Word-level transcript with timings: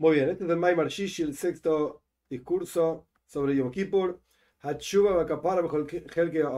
Muy 0.00 0.14
bien, 0.14 0.28
este 0.28 0.44
es 0.44 0.50
el 0.50 0.56
Maimar 0.56 0.86
Shishi, 0.88 1.24
el 1.24 1.34
sexto 1.34 2.02
discurso 2.30 3.08
sobre 3.26 3.56
Yom 3.56 3.72
Kippur. 3.72 4.20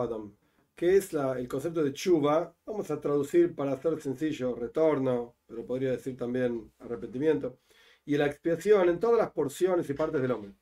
Adam. 0.02 0.36
¿Qué 0.74 0.96
es 0.98 1.14
la, 1.14 1.38
el 1.38 1.48
concepto 1.48 1.82
de 1.82 1.94
chuva? 1.94 2.54
Vamos 2.66 2.90
a 2.90 3.00
traducir 3.00 3.54
para 3.54 3.72
hacer 3.72 3.98
sencillo, 4.02 4.54
retorno, 4.54 5.36
pero 5.46 5.64
podría 5.64 5.92
decir 5.92 6.18
también 6.18 6.70
arrepentimiento. 6.80 7.60
Y 8.04 8.18
la 8.18 8.26
expiación 8.26 8.90
en 8.90 9.00
todas 9.00 9.16
las 9.16 9.30
porciones 9.30 9.88
y 9.88 9.94
partes 9.94 10.20
del 10.20 10.32
hombre. 10.32 10.52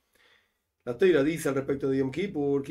La 0.85 0.97
Teira 0.97 1.25
dice 1.25 1.49
al 1.49 1.57
respecto 1.57 1.91
de 1.91 1.99
Yom 1.99 2.13
Kippur, 2.13 2.63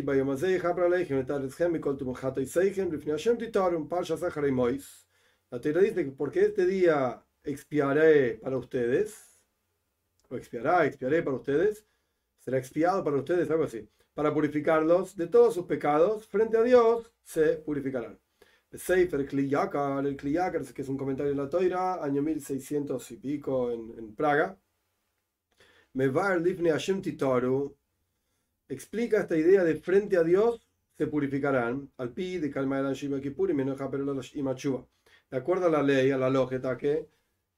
La 5.52 5.59
Teira 5.59 5.81
dice 5.81 6.05
que 6.05 6.12
porque 6.12 6.45
este 6.45 6.66
día 6.66 7.21
expiaré 7.44 8.35
para 8.35 8.58
ustedes, 8.58 9.27
o 10.30 10.36
expiará, 10.36 10.86
expiaré 10.86 11.23
para 11.23 11.38
ustedes, 11.38 11.86
será 12.40 12.58
expiado 12.58 13.04
para 13.04 13.17
ustedes, 13.17 13.49
algo 13.49 13.63
así, 13.63 13.88
para 14.13 14.34
purificarlos 14.34 15.16
de 15.16 15.27
todos 15.27 15.53
sus 15.53 15.66
pecados, 15.66 16.27
frente 16.27 16.58
a 16.58 16.63
Dios 16.63 17.12
se 17.23 17.58
purificarán. 17.58 18.20
El 18.72 18.80
Sefer 18.80 19.26
Kliyakar, 19.26 20.05
el 20.05 20.17
Kliyakar, 20.17 20.63
que 20.73 20.81
es 20.81 20.90
un 20.90 20.98
comentario 20.98 21.31
de 21.31 21.38
la 21.38 21.50
Toira, 21.50 22.03
año 22.03 22.22
1600 22.22 23.12
y 23.12 23.17
pico 23.17 23.72
en, 23.72 23.94
en 23.98 24.16
Praga. 24.16 24.58
Mevar 25.94 26.41
Lifne 26.41 26.72
Hashem 26.72 27.02
Titoru 27.02 27.75
explica 28.67 29.22
esta 29.22 29.38
idea 29.38 29.64
de 29.64 29.75
frente 29.75 30.17
a 30.17 30.23
Dios 30.23 30.67
se 30.98 31.08
purificarán, 31.08 31.91
al 31.98 32.12
pi 32.12 32.39
de 32.39 32.50
Kalma 32.50 32.91
Shiva 32.94 33.22
Kippur 33.22 33.52
y 33.52 33.53
De 33.53 35.38
acuerdo 35.38 35.67
a 35.67 35.70
la 35.70 35.84
ley, 35.84 36.09
a 36.09 36.17
la 36.17 36.30
lógica, 36.30 36.75
que 36.75 37.08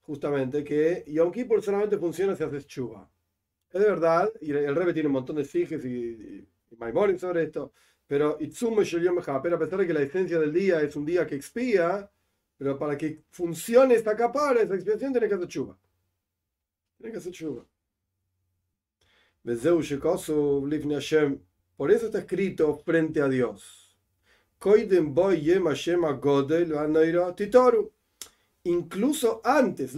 justamente 0.09 0.63
que 0.63 1.03
Yom 1.05 1.31
Kippur 1.31 1.61
solamente 1.61 1.95
funciona 1.99 2.35
si 2.35 2.43
haces 2.43 2.65
chuva. 2.65 3.07
Es 3.71 3.79
de 3.79 3.87
verdad, 3.87 4.27
y 4.41 4.49
el 4.49 4.75
Rebbe 4.75 4.91
tiene 4.91 5.05
un 5.05 5.13
montón 5.13 5.35
de 5.35 5.45
siges 5.45 5.85
y, 5.85 6.47
y, 6.71 7.19
sobre 7.19 7.43
esto, 7.43 7.73
pero 8.07 8.35
Itzumo 8.39 8.81
pero 9.43 9.55
a 9.55 9.59
pesar 9.59 9.79
de 9.79 9.85
que 9.85 9.93
la 9.93 10.01
esencia 10.01 10.39
del 10.39 10.51
día 10.51 10.81
es 10.81 10.95
un 10.95 11.05
día 11.05 11.27
que 11.27 11.35
expía, 11.35 12.09
pero 12.57 12.79
para 12.79 12.97
que 12.97 13.21
funcione 13.29 13.93
esta 13.93 14.15
capara, 14.15 14.63
esa 14.63 14.73
expiación, 14.73 15.11
tiene 15.11 15.27
que 15.27 15.35
hacer 15.35 15.47
chuva. 15.47 15.77
Tiene 16.97 17.11
que 17.11 17.19
hacer 17.19 17.31
chuva. 17.31 17.63
Por 21.77 21.91
eso 21.91 22.07
está 22.07 22.17
escrito 22.17 22.81
frente 22.83 23.21
a 23.21 23.29
Dios. 23.29 23.95
Incluso 28.69 29.41
antes, 29.43 29.95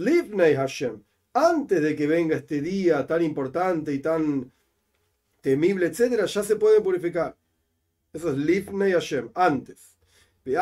Hashem, 0.56 1.02
antes 1.34 1.82
de 1.82 1.94
que 1.94 2.06
venga 2.06 2.36
este 2.36 2.62
día 2.62 3.06
tan 3.06 3.22
importante 3.22 3.92
y 3.92 3.98
tan 3.98 4.50
temible, 5.42 5.88
etcétera, 5.88 6.24
ya 6.24 6.42
se 6.42 6.56
puede 6.56 6.80
purificar. 6.80 7.36
Eso 8.14 8.30
es 8.30 8.38
Livnei 8.38 8.92
Hashem, 8.92 9.28
antes. 9.34 9.98
Y 10.46 10.54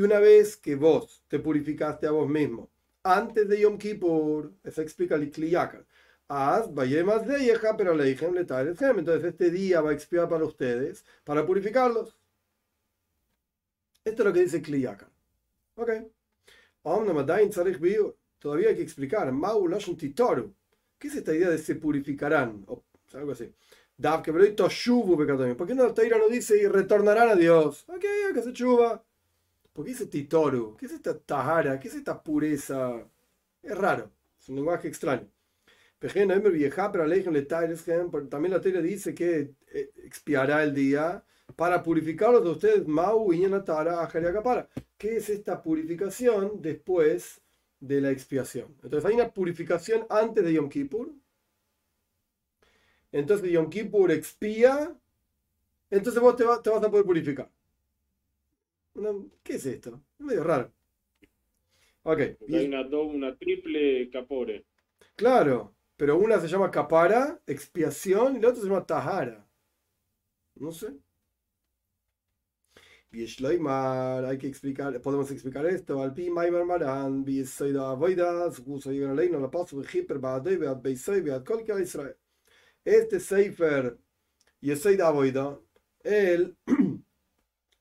una 0.00 0.18
vez 0.18 0.56
que 0.56 0.76
vos 0.76 1.22
te 1.28 1.38
purificaste 1.38 2.06
a 2.06 2.10
vos 2.12 2.26
mismo, 2.26 2.70
antes 3.02 3.46
de 3.46 3.60
Yom 3.60 3.76
Kippur, 3.76 4.54
eso 4.64 4.80
explica 4.80 5.16
el 5.16 5.30
Kliyakar. 5.30 5.84
pero 7.76 7.94
le 7.94 8.10
Entonces 8.12 9.24
este 9.24 9.50
día 9.50 9.82
va 9.82 9.90
a 9.90 9.92
expiar 9.92 10.26
para 10.26 10.46
ustedes, 10.46 11.04
para 11.22 11.44
purificarlos. 11.44 12.16
Esto 14.06 14.22
es 14.22 14.26
lo 14.26 14.32
que 14.32 14.40
dice 14.40 14.62
Kliyakar. 14.62 15.17
Ok. 15.78 15.90
Todavía 18.38 18.68
hay 18.70 18.76
que 18.76 18.82
explicar. 18.82 19.32
¿Qué 19.32 21.08
es 21.08 21.14
esta 21.14 21.34
idea 21.34 21.50
de 21.50 21.58
se 21.58 21.76
purificarán? 21.76 22.64
O 22.66 22.84
algo 23.14 23.32
así. 23.32 23.52
¿Por 23.96 25.66
qué 25.66 25.74
no 25.74 25.94
Taira 25.94 26.18
no 26.18 26.28
dice 26.28 26.60
y 26.60 26.66
retornarán 26.66 27.28
a 27.28 27.36
Dios? 27.36 27.84
Ok, 27.88 28.04
que 28.34 28.42
se 28.42 28.52
chuva. 28.52 29.04
¿Por 29.72 29.84
qué 29.84 29.92
dice 29.92 30.06
titoru? 30.06 30.76
¿Qué 30.76 30.86
es 30.86 30.92
esta 30.92 31.16
tahara? 31.16 31.78
¿Qué 31.78 31.88
es 31.88 31.94
esta 31.94 32.20
pureza? 32.22 33.08
Es 33.62 33.78
raro, 33.78 34.10
es 34.40 34.48
un 34.48 34.56
lenguaje 34.56 34.88
extraño. 34.88 35.28
También 36.00 36.28
la 36.28 36.40
Torah 38.60 38.82
dice 38.82 39.14
que 39.14 39.54
eh, 39.68 39.90
expiará 40.04 40.62
el 40.62 40.74
día 40.74 41.24
para 41.56 41.82
purificarlos 41.82 42.44
de 42.44 42.50
ustedes. 42.50 42.86
Mau 42.86 43.32
¿Qué 44.98 45.16
es 45.16 45.30
esta 45.30 45.62
purificación 45.62 46.60
después 46.60 47.40
de 47.78 48.00
la 48.00 48.10
expiación? 48.10 48.76
Entonces 48.82 49.04
hay 49.04 49.14
una 49.14 49.32
purificación 49.32 50.04
antes 50.10 50.44
de 50.44 50.52
Yom 50.52 50.68
Kippur. 50.68 51.14
Entonces 53.12 53.50
Yom 53.50 53.70
Kippur 53.70 54.10
expía. 54.10 54.92
Entonces 55.88 56.20
vos 56.20 56.34
te, 56.36 56.44
vas 56.44 56.58
a 56.66 56.90
poder 56.90 57.04
purificar. 57.04 57.48
¿Qué 59.44 59.54
es 59.54 59.66
esto? 59.66 60.02
Es 60.18 60.26
medio 60.26 60.42
raro. 60.42 60.72
Ok. 62.02 62.18
Hay 62.52 62.66
una, 62.66 62.84
una 62.98 63.36
triple 63.36 64.10
capore. 64.10 64.66
Claro, 65.14 65.76
pero 65.96 66.18
una 66.18 66.40
se 66.40 66.48
llama 66.48 66.72
capara, 66.72 67.40
expiación, 67.46 68.36
y 68.36 68.40
la 68.40 68.48
otra 68.48 68.60
se 68.60 68.68
llama 68.68 68.84
tahara. 68.84 69.48
No 70.56 70.72
sé. 70.72 70.92
Hay 73.10 74.38
que 74.38 74.46
explicar, 74.46 75.00
podemos 75.00 75.30
explicar 75.30 75.64
esto. 75.66 76.02
Al 76.02 76.12
pi 76.12 76.30
maimer 76.30 76.64
maran, 76.64 77.24
soy 77.46 77.72
de 77.72 77.78
avoidas, 77.78 78.62
soy 78.80 78.98
de 78.98 79.14
ley, 79.14 79.30
no 79.30 79.40
la 79.40 79.50
paso, 79.50 79.82
hiper, 79.82 80.18
baadei, 80.18 80.56
beat 80.56 80.82
beisoy, 80.82 81.22
beat 81.22 81.44
kolkia 81.44 81.80
Israel. 81.80 82.16
Este 82.84 83.18
Seifer, 83.18 83.98
Yesoy 84.60 84.96
de 84.96 85.02
avoida, 85.02 85.58
él 86.02 86.56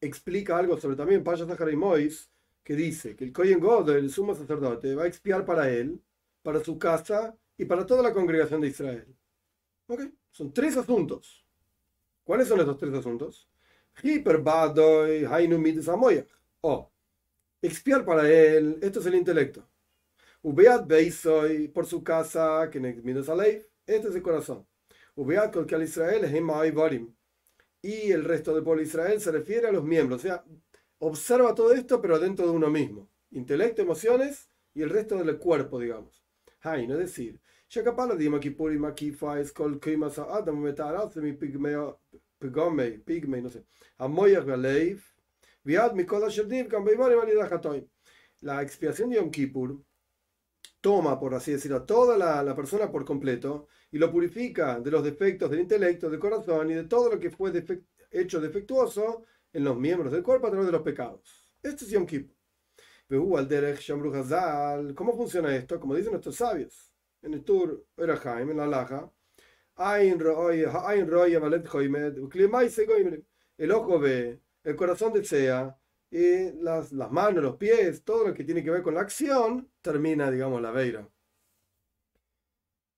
explica 0.01 0.57
algo 0.57 0.77
sobre 0.77 0.95
también 0.95 1.23
Paya 1.23 1.45
Zahara 1.45 1.71
y 1.71 1.75
Mois, 1.75 2.31
que 2.63 2.75
dice 2.75 3.15
que 3.15 3.25
el 3.25 3.33
Kohen 3.33 3.59
God, 3.59 3.89
el 3.89 4.09
sumo 4.09 4.33
sacerdote, 4.33 4.95
va 4.95 5.03
a 5.03 5.07
expiar 5.07 5.45
para 5.45 5.69
él, 5.69 6.01
para 6.41 6.63
su 6.63 6.77
casa 6.77 7.35
y 7.57 7.65
para 7.65 7.85
toda 7.85 8.01
la 8.01 8.13
congregación 8.13 8.61
de 8.61 8.67
Israel. 8.67 9.15
¿Ok? 9.87 10.01
Son 10.31 10.53
tres 10.53 10.77
asuntos. 10.77 11.45
¿Cuáles 12.23 12.47
son 12.47 12.59
estos 12.59 12.77
tres 12.77 12.93
asuntos? 12.93 13.49
O 16.61 16.91
expiar 17.61 18.05
para 18.05 18.29
él, 18.29 18.77
esto 18.81 18.99
es 18.99 19.05
el 19.05 19.15
intelecto. 19.15 19.67
Ubeat 20.41 20.87
Beisoy 20.87 21.67
por 21.67 21.85
su 21.85 22.03
casa, 22.03 22.69
que 22.71 22.79
midas 22.79 23.29
este 23.85 24.07
es 24.09 24.15
el 24.15 24.21
corazón. 24.21 24.67
Ubeat 25.15 25.51
Kolkal 25.53 25.83
Israel, 25.83 26.73
Varim 26.73 27.13
y 27.81 28.11
el 28.11 28.23
resto 28.23 28.53
del 28.53 28.63
pueblo 28.63 28.81
Israel 28.81 29.19
se 29.21 29.31
refiere 29.31 29.67
a 29.67 29.71
los 29.71 29.83
miembros. 29.83 30.19
O 30.19 30.23
sea, 30.23 30.43
observa 30.99 31.55
todo 31.55 31.73
esto, 31.73 32.01
pero 32.01 32.19
dentro 32.19 32.45
de 32.45 32.51
uno 32.51 32.69
mismo. 32.69 33.09
Intelecto, 33.31 33.81
emociones 33.81 34.49
y 34.73 34.81
el 34.81 34.89
resto 34.89 35.17
del 35.17 35.37
cuerpo, 35.37 35.79
digamos. 35.79 36.23
Hay, 36.61 36.87
no 36.87 36.95
es 36.95 36.99
decir, 36.99 37.39
Shakapala 37.69 38.15
Dima 38.15 38.39
Kipuri 38.39 38.77
Makifa 38.77 39.39
es 39.39 39.51
Kol 39.51 39.79
Kimas 39.79 40.17
Adam 40.19 40.59
Metarazmi 40.59 41.33
Pigmeo 41.33 41.99
Pigome, 42.39 42.99
Pigme, 42.99 43.41
no 43.41 43.49
sé. 43.49 43.65
Amoyach 43.97 44.45
Galeif, 44.45 45.13
Viad 45.63 45.93
Mikola 45.93 46.29
Sherdiv, 46.29 46.67
Kambeimari 46.67 47.15
Validachatoim. 47.15 47.87
La 48.41 48.61
expiación 48.61 49.09
de 49.09 49.17
Yom 49.17 49.31
Kippur 49.31 49.81
toma, 50.79 51.19
por 51.19 51.33
así 51.33 51.51
decirlo, 51.51 51.83
toda 51.83 52.17
la, 52.17 52.43
la, 52.43 52.55
persona 52.55 52.91
por 52.91 53.03
completo 53.03 53.67
y 53.91 53.97
lo 53.97 54.11
purifica 54.11 54.79
de 54.79 54.91
los 54.91 55.03
defectos 55.03 55.49
del 55.49 55.61
intelecto, 55.61 56.09
del 56.09 56.19
corazón 56.19 56.69
y 56.69 56.75
de 56.75 56.83
todo 56.83 57.09
lo 57.09 57.19
que 57.19 57.31
fue 57.31 57.51
hecho 58.11 58.39
defectuoso 58.39 59.23
en 59.51 59.63
los 59.63 59.77
miembros 59.77 60.11
del 60.11 60.23
cuerpo 60.23 60.47
a 60.47 60.51
través 60.51 60.67
de 60.67 60.71
los 60.71 60.83
pecados. 60.83 61.51
Esto 61.63 61.85
es 61.85 61.91
Yom 61.91 62.05
Kippur. 62.05 62.37
¿Cómo 64.95 65.15
funciona 65.15 65.55
esto? 65.55 65.79
Como 65.79 65.95
dicen 65.95 66.11
nuestros 66.11 66.35
sabios 66.35 66.91
en 67.21 67.33
el 67.33 67.43
Tur 67.43 67.85
Erahaim, 67.95 68.51
en 68.51 68.57
la 68.57 68.67
Laja, 68.67 69.09
el 73.57 73.71
ojo 73.71 73.99
ve, 73.99 74.41
el 74.63 74.75
corazón 74.75 75.13
desea, 75.13 75.77
y 76.09 76.51
las, 76.61 76.91
las 76.91 77.11
manos, 77.11 77.43
los 77.43 77.57
pies, 77.57 78.03
todo 78.03 78.27
lo 78.27 78.33
que 78.33 78.43
tiene 78.43 78.63
que 78.63 78.71
ver 78.71 78.81
con 78.81 78.95
la 78.95 79.01
acción, 79.01 79.69
termina, 79.81 80.31
digamos, 80.31 80.61
la 80.61 80.71
veira. 80.71 81.07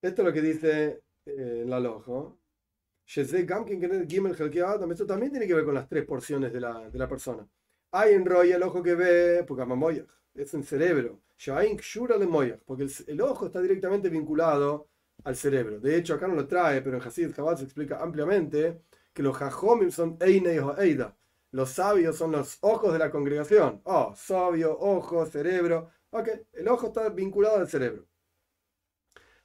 Esto 0.02 0.22
es 0.22 0.26
lo 0.26 0.34
que 0.34 0.42
dice 0.42 1.04
eh, 1.26 1.64
la 1.68 1.80
loja. 1.80 2.34
Esto 3.06 3.38
también 5.06 5.32
tiene 5.32 5.48
que 5.48 5.54
ver 5.56 5.66
con 5.66 5.74
las 5.74 5.90
tres 5.90 6.06
porciones 6.06 6.54
de 6.54 6.60
la, 6.60 6.90
de 6.90 7.00
la 7.00 7.10
persona. 7.10 7.48
Hay 7.92 8.14
en 8.14 8.26
el 8.32 8.64
ojo 8.64 8.84
que 8.84 8.96
ve, 8.96 9.44
porque 9.48 9.64
es 10.36 10.54
en 10.54 10.64
cerebro. 10.64 11.22
Porque 12.66 12.84
el, 12.84 12.92
el, 13.08 13.22
ojo 13.22 13.48
está 13.48 13.62
directamente 13.62 14.10
vinculado 14.10 14.90
al 15.24 15.36
cerebro. 15.36 15.80
De 15.80 15.96
hecho, 15.96 16.14
acá 16.16 16.28
no 16.28 16.36
lo 16.36 16.48
trae, 16.48 16.82
pero 16.82 16.98
en 16.98 17.04
Hasid 17.04 17.34
Chabad 17.34 17.58
se 17.58 17.64
explica 17.66 18.02
ampliamente 18.02 18.82
que 19.14 19.24
los 19.24 19.36
Jajomim 19.38 19.92
son 19.92 20.18
Eine 20.20 20.60
o 20.60 20.78
Eida. 20.80 21.16
Los 21.52 21.72
sabios 21.72 22.16
son 22.18 22.32
los 22.32 22.58
ojos 22.62 22.94
de 22.94 23.00
la 23.00 23.10
congregación. 23.10 23.82
Oh, 23.86 24.14
sabio, 24.16 24.78
ojo, 24.80 25.26
cerebro. 25.26 25.90
Ok, 26.12 26.30
el 26.54 26.68
ojo 26.68 26.88
está 26.88 27.10
vinculado 27.10 27.58
al 27.58 27.68
cerebro. 27.68 28.06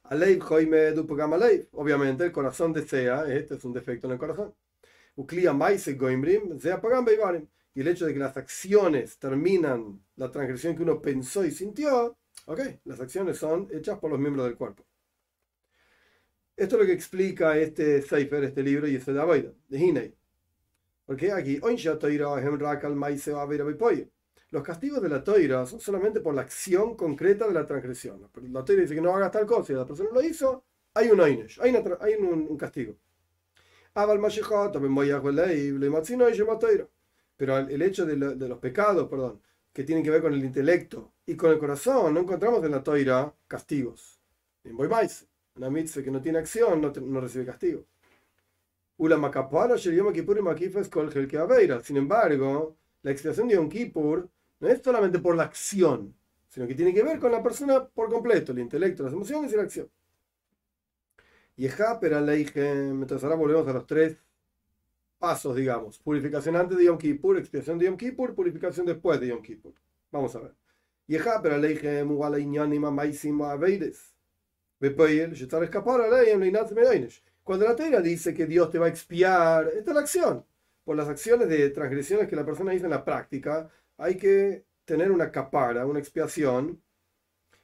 Aleib 0.03 0.41
Joime 0.41 0.91
Dupagam 0.91 1.33
Aleib. 1.33 1.67
Obviamente 1.73 2.25
el 2.25 2.31
corazón 2.31 2.73
desea, 2.73 3.25
este 3.33 3.55
es 3.55 3.65
un 3.65 3.73
defecto 3.73 4.07
en 4.07 4.13
el 4.13 4.19
corazón. 4.19 4.53
Uklia 5.15 5.53
Maise 5.53 5.95
Goimrim, 5.95 6.59
Zeapagam 6.59 7.05
Beibarim. 7.05 7.47
Y 7.73 7.81
el 7.81 7.87
hecho 7.87 8.05
de 8.05 8.13
que 8.13 8.19
las 8.19 8.37
acciones 8.37 9.17
terminan 9.17 10.01
la 10.15 10.31
transgresión 10.31 10.75
que 10.75 10.83
uno 10.83 11.01
pensó 11.01 11.43
y 11.43 11.51
sintió, 11.51 12.17
ok, 12.45 12.59
las 12.85 13.01
acciones 13.01 13.37
son 13.37 13.67
hechas 13.71 13.99
por 13.99 14.11
los 14.11 14.19
miembros 14.19 14.45
del 14.45 14.55
cuerpo. 14.55 14.85
Esto 16.57 16.75
es 16.75 16.81
lo 16.81 16.87
que 16.87 16.93
explica 16.93 17.57
este 17.57 18.01
Seifer, 18.01 18.43
este 18.45 18.63
libro, 18.63 18.87
y 18.87 18.95
este 18.95 19.11
de 19.11 19.53
de 19.67 19.77
Hinei. 19.77 20.15
Porque 21.05 21.31
aquí, 21.31 21.59
los 24.51 24.63
castigos 24.63 25.01
de 25.01 25.09
la 25.09 25.23
toira 25.23 25.65
son 25.65 25.79
solamente 25.81 26.21
por 26.21 26.33
la 26.33 26.41
acción 26.41 26.95
concreta 26.95 27.47
de 27.47 27.53
la 27.53 27.65
transgresión. 27.65 28.21
La 28.51 28.63
toira 28.63 28.83
dice 28.83 28.95
que 28.95 29.01
no 29.01 29.13
haga 29.13 29.29
tal 29.29 29.45
cosa 29.45 29.73
y 29.73 29.75
la 29.75 29.85
persona 29.85 30.09
lo 30.13 30.21
hizo, 30.21 30.63
hay 30.93 31.09
un 31.09 31.19
oinesh, 31.19 31.59
hay, 31.61 31.75
hay 31.99 32.13
un, 32.15 32.47
un, 32.49 32.57
castigo. 32.57 32.95
Pero 37.37 37.57
el 37.57 37.81
hecho 37.81 38.05
de, 38.05 38.15
de, 38.15 38.47
los 38.47 38.59
pecados, 38.59 39.09
perdón, 39.09 39.41
que 39.73 39.83
tienen 39.83 40.03
que 40.03 40.09
ver 40.09 40.21
con 40.21 40.33
el 40.33 40.43
intelecto 40.43 41.11
y 41.25 41.35
con 41.35 41.51
el 41.51 41.59
corazón, 41.59 42.13
no 42.13 42.21
encontramos 42.21 42.63
en 42.63 42.71
la 42.71 42.81
toira 42.81 43.33
castigos. 43.47 44.21
En 44.63 44.75
más, 44.75 45.27
una 45.55 45.69
mitzvah 45.69 46.03
que 46.03 46.11
no 46.11 46.21
tiene 46.21 46.39
acción 46.39 46.81
no, 46.81 46.91
no 46.91 47.21
recibe 47.21 47.45
castigo. 47.45 47.85
Sin 51.83 51.97
embargo, 51.97 52.77
la 53.01 53.11
expiación 53.11 53.47
de 53.47 53.55
Yom 53.55 53.69
Kippur 53.69 54.29
no 54.59 54.67
es 54.67 54.81
solamente 54.81 55.19
por 55.19 55.35
la 55.35 55.43
acción, 55.43 56.15
sino 56.47 56.67
que 56.67 56.75
tiene 56.75 56.93
que 56.93 57.03
ver 57.03 57.19
con 57.19 57.31
la 57.31 57.43
persona 57.43 57.85
por 57.85 58.09
completo, 58.09 58.53
el 58.53 58.59
intelecto, 58.59 59.03
las 59.03 59.13
emociones 59.13 59.51
y 59.51 59.55
la 59.57 59.63
acción. 59.63 59.89
Y 61.57 61.67
entonces 61.67 63.23
ahora 63.23 63.35
volvemos 63.35 63.67
a 63.67 63.73
los 63.73 63.85
tres 63.85 64.17
pasos, 65.19 65.55
digamos. 65.55 65.99
Purificación 65.99 66.55
antes 66.55 66.77
de 66.77 66.85
Yom 66.85 66.97
Kippur, 66.97 67.37
expiación 67.37 67.77
de 67.77 67.85
Yom 67.85 67.97
Kippur, 67.97 68.33
purificación 68.35 68.85
después 68.85 69.19
de 69.19 69.27
Yom 69.27 69.41
Kippur. 69.41 69.73
Vamos 70.11 70.35
a 70.35 70.39
ver. 70.39 70.55
Y 71.07 71.17
pero 71.43 71.57
cuando 77.43 77.65
la 77.65 77.75
Torah 77.75 78.01
dice 78.01 78.33
que 78.33 78.47
Dios 78.47 78.71
te 78.71 78.79
va 78.79 78.87
a 78.87 78.89
expiar, 78.89 79.67
esta 79.67 79.91
es 79.91 79.95
la 79.95 80.01
acción. 80.01 80.45
Por 80.83 80.97
las 80.97 81.07
acciones 81.07 81.47
de 81.47 81.69
transgresiones 81.69 82.27
que 82.27 82.35
la 82.35 82.45
persona 82.45 82.73
hizo 82.73 82.85
en 82.85 82.91
la 82.91 83.05
práctica, 83.05 83.69
hay 83.97 84.17
que 84.17 84.65
tener 84.83 85.11
una 85.11 85.31
capara, 85.31 85.85
una 85.85 85.99
expiación, 85.99 86.81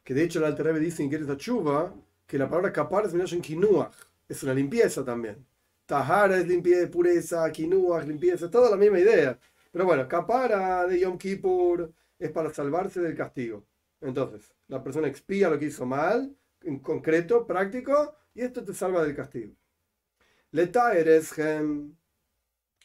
que 0.04 0.14
de 0.14 0.24
hecho 0.24 0.40
el 0.40 0.46
Alter 0.46 0.68
Rebbe 0.68 0.80
dice 0.80 1.04
en 1.04 1.14
esa 1.14 1.36
Chuva 1.38 1.94
que 2.28 2.38
la 2.38 2.48
palabra 2.48 2.72
capara 2.72 3.08
es 3.08 3.34
en 3.34 3.42
kinuach, 3.42 3.94
es 4.30 4.44
una 4.44 4.54
limpieza 4.54 5.04
también. 5.04 5.46
Tahara 5.86 6.38
es 6.38 6.48
limpieza, 6.48 6.90
pureza, 6.90 7.52
kinuach, 7.52 8.06
limpieza, 8.06 8.50
toda 8.50 8.70
la 8.70 8.78
misma 8.78 9.00
idea. 9.00 9.38
Pero 9.72 9.86
bueno, 9.86 10.08
capara 10.08 10.86
de 10.88 11.00
Yom 11.00 11.18
Kippur 11.18 11.92
es 12.20 12.32
para 12.32 12.54
salvarse 12.54 13.02
del 13.02 13.16
castigo. 13.16 13.66
Entonces, 14.00 14.54
la 14.68 14.84
persona 14.84 15.08
expía 15.08 15.50
lo 15.50 15.60
que 15.60 15.66
hizo 15.66 15.86
mal, 15.86 16.36
en 16.64 16.80
concreto, 16.80 17.46
práctico, 17.46 18.16
y 18.34 18.42
esto 18.42 18.64
te 18.64 18.74
salva 18.74 19.04
del 19.04 19.16
castigo. 19.16 19.56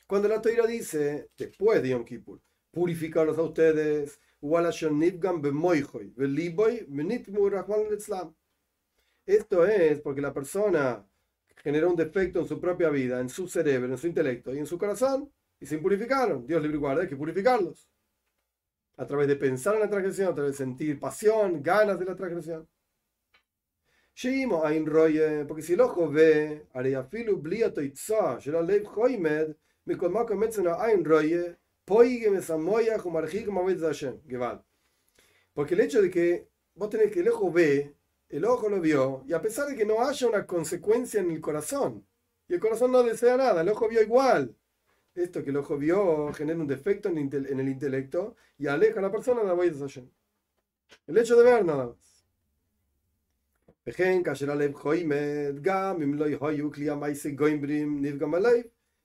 Cuando 0.07 0.29
la 0.29 0.41
Torah 0.41 0.67
dice, 0.67 1.31
después 1.37 1.83
de 1.83 1.89
Yom 1.91 2.05
Kippur, 2.05 2.41
purificarlos 2.71 3.39
a 3.39 3.43
ustedes, 3.43 4.21
esto 9.27 9.67
es 9.67 10.01
porque 10.01 10.21
la 10.21 10.33
persona 10.33 11.05
generó 11.57 11.91
un 11.91 11.97
defecto 11.97 12.41
en 12.41 12.47
su 12.47 12.61
propia 12.61 12.91
vida, 12.91 13.21
en 13.21 13.29
su 13.29 13.49
cerebro, 13.49 13.91
en 13.91 13.99
su 13.99 14.07
intelecto 14.07 14.55
y 14.55 14.59
en 14.59 14.67
su 14.67 14.79
corazón, 14.79 15.33
y 15.59 15.67
se 15.67 15.75
impurificaron. 15.77 16.47
Dios 16.47 16.63
libre 16.63 16.77
y 16.77 16.81
guarda, 16.81 17.03
hay 17.03 17.09
que 17.09 17.17
purificarlos. 17.17 17.89
A 18.99 19.07
través 19.07 19.27
de 19.27 19.37
pensar 19.37 19.75
en 19.75 19.81
la 19.81 19.91
transgresión, 19.91 20.29
a 20.29 20.35
través 20.35 20.53
de 20.53 20.59
sentir 20.59 21.01
pasión, 21.01 21.63
ganas 21.63 21.99
de 21.99 22.05
la 22.05 22.15
transgresión. 22.15 22.69
Porque 25.47 25.63
si 25.63 25.75
el 25.75 25.81
ojo 25.83 26.11
ve, 26.11 26.65
porque 35.53 35.75
el 35.75 35.81
hecho 35.81 36.01
de 36.01 36.11
que 36.11 36.49
vos 36.75 36.89
tenés 36.89 37.13
que 37.13 37.21
el 37.21 37.29
ojo 37.29 37.53
ve, 37.53 37.95
el 38.31 38.45
ojo 38.47 38.71
lo 38.71 38.81
vio, 38.81 39.23
y 39.29 39.35
a 39.35 39.43
pesar 39.43 39.69
de 39.69 39.77
que 39.77 39.85
no 39.85 40.01
haya 40.01 40.27
una 40.27 40.47
consecuencia 40.47 41.21
en 41.21 41.31
el 41.31 41.43
corazón, 41.43 42.07
y 42.49 42.55
el 42.55 42.61
corazón 42.61 42.93
no 42.93 43.03
desea 43.03 43.37
nada, 43.37 43.61
el 43.61 43.69
ojo 43.69 43.87
vio 43.87 44.01
igual. 44.01 44.57
Esto 45.15 45.45
que 45.45 45.51
el 45.51 45.59
ojo 45.59 45.77
vio 45.77 46.33
genera 46.33 46.59
un 46.59 46.67
defecto 46.67 47.11
en 47.11 47.19
el 47.19 47.69
intelecto 47.69 48.35
y 48.57 48.67
aleja 48.67 48.99
a 49.01 49.03
la 49.03 49.13
persona 49.13 49.43
de 49.43 49.47
la 49.47 49.55
El 51.07 51.19
hecho 51.19 51.37
de 51.37 51.45
ver 51.45 51.67
nada 51.67 51.89
más. 51.89 52.16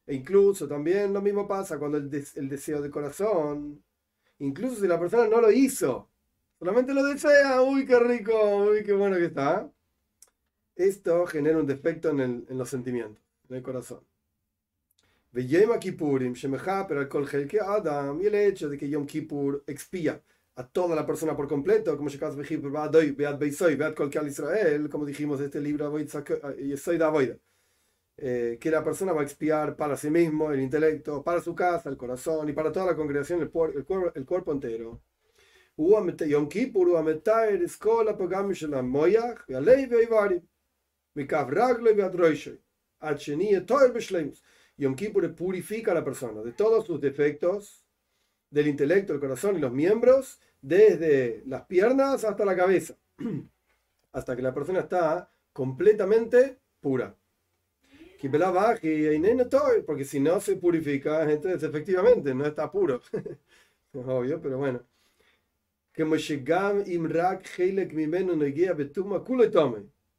E 0.07 0.16
incluso 0.16 0.68
también 0.68 1.13
lo 1.13 1.22
mismo 1.22 1.48
pasa 1.48 1.78
cuando 1.78 1.98
el, 2.00 2.10
deseo 2.10 2.81
del 2.81 2.89
corazón, 2.89 3.83
incluso 4.39 4.81
si 4.81 4.88
la 4.88 5.00
persona 5.00 5.28
no 5.28 5.39
lo 5.39 5.51
hizo, 5.51 6.10
solamente 6.57 6.95
lo 6.95 7.04
desea, 7.04 7.62
uy, 7.62 7.86
qué 7.86 8.00
rico, 8.00 8.33
uy, 8.72 8.83
qué 8.83 8.94
bueno 8.94 9.18
que 9.18 9.25
está. 9.25 9.72
Esto 10.75 11.27
genera 11.27 11.60
un 11.60 11.68
defecto 11.68 12.10
en, 12.10 12.19
el, 12.19 12.45
en 12.50 12.57
los 12.57 12.69
sentimientos, 12.69 13.24
en 13.50 13.57
el 13.57 13.62
corazón. 13.62 14.00
Y 15.34 15.56
el 18.25 18.36
hecho 18.36 18.68
de 18.68 18.77
que 18.77 18.89
Yom 18.89 19.06
Kippur 19.06 19.63
expía 19.68 20.22
a 20.62 20.68
toda 20.68 20.96
la 20.96 21.06
persona 21.06 21.36
por 21.36 21.48
completo, 21.48 21.96
como 21.98 22.10
Israel, 24.28 24.90
como 24.90 25.06
dijimos 25.06 25.40
de 25.40 25.46
este 25.46 25.60
libro, 25.60 25.98
eh, 25.98 26.08
eh, 28.18 28.58
que 28.60 28.72
la 28.72 28.84
persona 28.84 29.13
va 29.13 29.22
a 29.22 29.24
expiar 29.24 29.75
para 29.75 29.98
sí 29.98 30.10
mismo, 30.10 30.52
el 30.52 30.62
intelecto, 30.62 31.24
para 31.24 31.42
su 31.42 31.56
casa, 31.56 31.90
el 31.90 31.98
corazón 31.98 32.50
y 32.50 32.54
para 32.54 32.72
toda 32.72 32.88
la 32.88 32.96
congregación, 32.96 33.42
el, 33.42 33.50
cuerpo, 33.50 34.12
el 34.13 34.25
cuerpo 34.25 34.51
entero. 34.51 35.01
La 35.77 36.01
de 50.00 50.13
desde 50.62 51.44
las 51.46 51.63
piernas 51.65 52.24
hasta 52.24 52.46
la 52.46 52.56
cabeza, 52.56 52.96
hasta 54.12 54.36
que 54.36 54.41
la 54.41 54.53
persona 54.53 54.82
está 54.82 55.32
completamente 55.53 56.60
pura. 56.80 57.15
Porque 59.86 60.06
si 60.06 60.20
no 60.20 60.39
se 60.39 60.56
purifica, 60.56 61.30
entonces 61.30 61.63
efectivamente 61.63 62.36
no 62.36 62.46
está 62.46 62.72
puro. 62.72 63.01
es 63.94 64.06
obvio, 64.06 64.39
pero 64.39 64.60
bueno. 64.60 64.82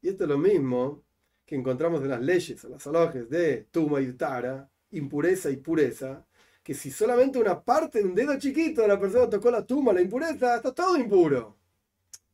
Y 0.03 0.09
esto 0.09 0.25
es 0.25 0.31
lo 0.31 0.39
mismo 0.39 1.05
que 1.47 1.55
encontramos 1.55 2.03
en 2.03 2.09
las 2.09 2.21
leyes, 2.21 2.65
en 2.65 2.73
las 2.73 2.87
alojes 2.87 3.31
de 3.31 3.69
Tuma 3.71 4.01
y 4.01 4.13
Tara, 4.15 4.69
impureza 4.91 5.51
y 5.51 5.57
pureza, 5.57 6.27
que 6.63 6.75
si 6.75 6.91
solamente 6.91 7.39
una 7.39 7.63
parte 7.63 7.99
de 7.99 8.05
un 8.05 8.15
dedo 8.15 8.39
chiquito 8.39 8.83
de 8.83 8.89
la 8.89 9.01
persona 9.01 9.29
tocó 9.29 9.51
la 9.51 9.67
tumba, 9.67 9.93
la 9.93 10.01
impureza, 10.01 10.57
está 10.57 10.73
todo 10.73 10.97
impuro. 10.97 11.57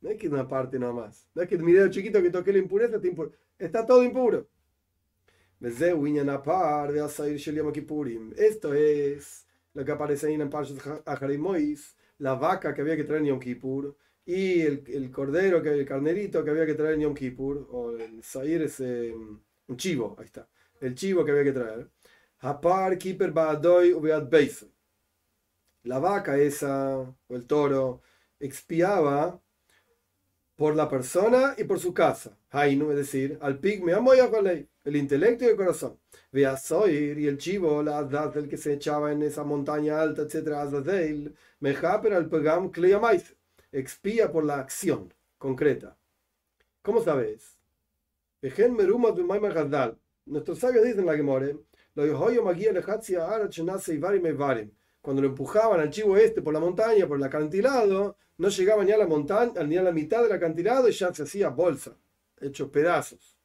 No 0.00 0.10
es 0.10 0.18
que 0.18 0.28
una 0.28 0.46
parte 0.46 0.78
nomás. 0.78 1.26
No 1.34 1.42
es 1.42 1.48
que 1.48 1.58
mi 1.58 1.72
dedo 1.72 1.88
chiquito 1.88 2.22
que 2.22 2.30
toqué 2.30 2.52
la 2.52 2.58
impureza 2.58 2.96
está 2.96 3.08
impuro. 3.08 3.32
Está 3.58 3.86
todo 3.86 4.04
impuro. 4.04 4.48
Esto 8.36 8.74
es 8.74 9.46
lo 9.74 9.84
que 9.84 9.92
aparece 9.92 10.28
ahí 10.28 10.34
en 10.34 10.50
Parshas 10.50 10.78
Aharimois, 11.04 11.96
la 12.18 12.34
vaca 12.34 12.74
que 12.74 12.82
había 12.82 12.96
que 12.96 13.04
traer 13.04 13.22
en 13.22 13.28
Yom 13.28 13.40
Kippur 13.40 13.96
y 14.24 14.60
el, 14.60 14.84
el, 14.88 15.10
cordero, 15.10 15.62
que, 15.62 15.70
el 15.70 15.86
carnerito 15.86 16.44
que 16.44 16.50
había 16.50 16.66
que 16.66 16.74
traer 16.74 16.94
en 16.94 17.00
Yom 17.00 17.14
Kippur, 17.14 17.66
o 17.70 17.92
el 17.92 18.22
sair 18.22 18.62
es 18.62 18.78
un 18.80 19.76
chivo, 19.76 20.16
ahí 20.18 20.26
está, 20.26 20.48
el 20.80 20.94
chivo 20.94 21.24
que 21.24 21.30
había 21.32 21.44
que 21.44 21.52
traer. 21.52 21.88
Hapar 22.40 22.96
Kiper 22.98 23.32
Baadoy 23.32 23.92
La 25.82 25.98
vaca 25.98 26.38
esa, 26.38 26.98
o 26.98 27.16
el 27.30 27.46
toro, 27.46 28.02
expiaba 28.38 29.40
por 30.54 30.76
la 30.76 30.88
persona 30.88 31.54
y 31.58 31.64
por 31.64 31.78
su 31.78 31.92
casa. 31.92 32.36
Hainu, 32.50 32.90
es 32.90 32.96
decir, 32.96 33.38
al 33.40 33.58
pigme 33.58 33.92
el 34.84 34.96
intelecto 34.96 35.44
y 35.44 35.48
el 35.48 35.56
corazón. 35.56 35.98
Veasoir 36.32 37.18
y 37.18 37.26
el 37.26 37.38
chivo, 37.38 37.82
la 37.82 38.04
del 38.04 38.48
que 38.48 38.56
se 38.56 38.74
echaba 38.74 39.12
en 39.12 39.22
esa 39.22 39.44
montaña 39.44 40.00
alta, 40.00 40.22
etc. 40.22 40.48
Azazel, 40.54 41.34
mejaper 41.60 42.12
al 42.12 42.28
pegam 42.28 42.70
expía 43.72 44.30
por 44.30 44.44
la 44.44 44.58
acción 44.58 45.12
concreta. 45.38 45.96
¿Cómo 46.82 47.02
sabes? 47.02 47.58
Nuestros 50.26 50.58
sabios 50.58 50.84
dicen 50.84 51.00
en 51.00 51.06
la 51.06 51.16
Gemore, 51.16 51.52
lo 51.52 51.67
Cuando 55.00 55.22
lo 55.22 55.28
empujaban 55.28 55.80
al 55.80 55.90
chivo 55.90 56.16
este 56.16 56.42
por 56.42 56.54
la 56.54 56.60
montaña, 56.60 57.08
por 57.08 57.16
el 57.16 57.24
acantilado, 57.24 58.16
no 58.36 58.48
llegaba 58.48 58.84
ni 58.84 58.92
a 58.92 58.98
la 58.98 59.06
montaña, 59.06 59.64
ni 59.64 59.76
a 59.76 59.82
la 59.82 59.90
mitad 59.90 60.22
del 60.22 60.30
acantilado 60.30 60.88
y 60.88 60.92
ya 60.92 61.12
se 61.12 61.24
hacía 61.24 61.48
bolsa, 61.48 61.96
hecho 62.40 62.70
pedazos. 62.70 63.36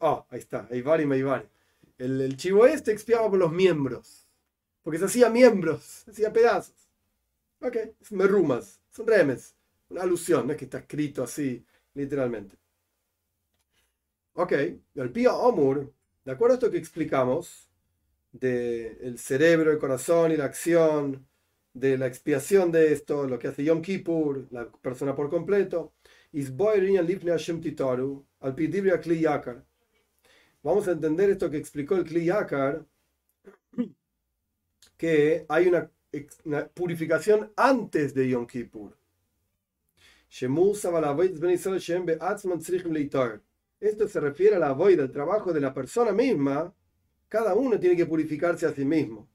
Ah, 0.00 0.24
ahí 0.28 0.38
está. 0.38 0.68
El, 1.98 2.20
el 2.20 2.36
chivo 2.36 2.66
este 2.66 2.92
expiaba 2.92 3.30
por 3.30 3.38
los 3.38 3.52
miembros, 3.52 4.28
porque 4.82 4.98
se 4.98 5.06
hacía 5.06 5.30
miembros, 5.30 5.82
se 6.04 6.10
hacía 6.10 6.32
pedazos. 6.32 6.90
Ok, 7.60 7.76
es 8.00 8.12
merumas, 8.12 8.80
son 8.90 9.06
remes, 9.06 9.54
una 9.88 10.02
alusión, 10.02 10.46
no 10.46 10.52
es 10.52 10.58
que 10.58 10.64
está 10.66 10.78
escrito 10.78 11.22
así, 11.22 11.64
literalmente. 11.94 12.61
Ok, 14.34 14.52
el 14.94 15.12
pía 15.12 15.34
Omur, 15.34 15.92
de 16.24 16.32
acuerdo 16.32 16.54
a 16.54 16.56
esto 16.56 16.70
que 16.70 16.78
explicamos, 16.78 17.70
del 18.32 18.98
el 19.02 19.18
cerebro, 19.18 19.70
el 19.72 19.78
corazón 19.78 20.32
y 20.32 20.36
la 20.36 20.46
acción, 20.46 21.26
de 21.74 21.98
la 21.98 22.06
expiación 22.06 22.72
de 22.72 22.92
esto, 22.92 23.26
lo 23.26 23.38
que 23.38 23.48
hace 23.48 23.64
Yom 23.64 23.82
Kippur, 23.82 24.46
la 24.50 24.70
persona 24.70 25.14
por 25.14 25.30
completo. 25.30 25.94
Vamos 30.62 30.88
a 30.88 30.92
entender 30.92 31.30
esto 31.30 31.50
que 31.50 31.56
explicó 31.58 31.96
el 31.96 32.04
Kli 32.04 32.24
Yakar, 32.26 32.84
que 34.96 35.44
hay 35.48 35.66
una, 35.66 35.90
una 36.44 36.66
purificación 36.68 37.52
antes 37.56 38.14
de 38.14 38.28
Yom 38.30 38.46
Kippur. 38.46 38.96
Esto 43.82 44.06
se 44.06 44.20
refiere 44.20 44.54
a 44.54 44.58
la 44.60 44.72
void, 44.74 44.96
del 44.96 45.10
trabajo 45.10 45.52
de 45.52 45.60
la 45.60 45.74
persona 45.74 46.12
misma. 46.12 46.72
Cada 47.28 47.52
uno 47.56 47.80
tiene 47.80 47.96
que 47.96 48.06
purificarse 48.06 48.64
a 48.64 48.72
sí 48.72 48.84
mismo. 48.84 49.28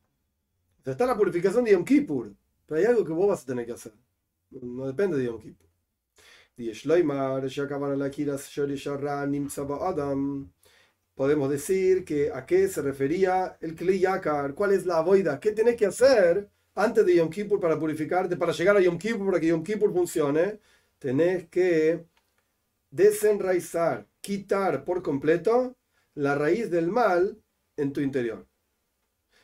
Está 0.85 1.05
la 1.05 1.17
purificación 1.17 1.65
de 1.65 1.73
Yom 1.73 1.83
Kippur, 1.83 2.33
pero 2.65 2.79
hay 2.79 2.85
algo 2.85 3.03
que 3.03 3.11
vos 3.11 3.27
vas 3.27 3.43
a 3.43 3.45
tener 3.45 3.65
que 3.65 3.73
hacer. 3.73 3.91
No 4.51 4.87
depende 4.87 5.17
de 5.17 5.25
Yom 5.25 5.41
Kippur. 5.41 5.67
Podemos 11.13 11.49
decir 11.49 12.05
que 12.05 12.31
a 12.31 12.45
qué 12.45 12.69
se 12.69 12.81
refería 12.81 13.57
el 13.59 13.75
Kli 13.75 13.99
Yakar, 13.99 14.53
cuál 14.53 14.71
es 14.71 14.85
la 14.85 15.01
voida, 15.01 15.41
qué 15.41 15.51
tenés 15.51 15.75
que 15.75 15.87
hacer 15.87 16.49
antes 16.73 17.05
de 17.05 17.15
Yom 17.17 17.29
Kippur 17.29 17.59
para 17.59 17.77
purificarte, 17.77 18.37
para 18.37 18.53
llegar 18.53 18.77
a 18.77 18.79
Yom 18.79 18.97
Kippur, 18.97 19.25
para 19.25 19.41
que 19.41 19.47
Yom 19.47 19.61
Kippur 19.61 19.91
funcione. 19.91 20.61
Tenés 20.99 21.49
que 21.49 22.05
desenraizar, 22.89 24.07
quitar 24.27 24.83
por 24.83 25.01
completo 25.01 25.77
la 26.15 26.35
raíz 26.35 26.69
del 26.69 26.89
mal 26.89 27.41
en 27.77 27.93
tu 27.93 28.01
interior. 28.01 28.45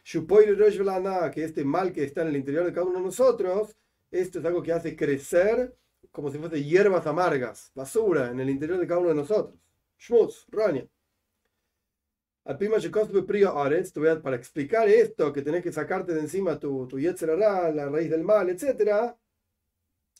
Que 0.03 1.43
este 1.45 1.63
mal 1.63 1.93
que 1.93 2.03
está 2.03 2.23
en 2.23 2.27
el 2.27 2.35
interior 2.35 2.65
de 2.65 2.73
cada 2.73 2.85
uno 2.85 2.99
de 2.99 3.05
nosotros, 3.05 3.77
esto 4.11 4.39
es 4.39 4.45
algo 4.45 4.61
que 4.61 4.73
hace 4.73 4.93
crecer 4.93 5.73
como 6.11 6.29
si 6.29 6.37
fuese 6.37 6.61
hierbas 6.61 7.07
amargas, 7.07 7.71
basura 7.73 8.29
en 8.29 8.41
el 8.41 8.49
interior 8.49 8.77
de 8.77 8.85
cada 8.85 8.99
uno 8.99 9.09
de 9.09 9.15
nosotros. 9.15 9.57
Shmutz, 9.97 10.47
Rania. 10.49 10.85
Para 12.43 14.35
explicar 14.35 14.89
esto, 14.89 15.31
que 15.31 15.41
tenés 15.43 15.63
que 15.63 15.71
sacarte 15.71 16.13
de 16.13 16.19
encima 16.19 16.59
tu, 16.59 16.85
tu 16.89 16.97
la 16.97 17.89
raíz 17.89 18.09
del 18.09 18.23
mal, 18.23 18.49
etc., 18.49 19.15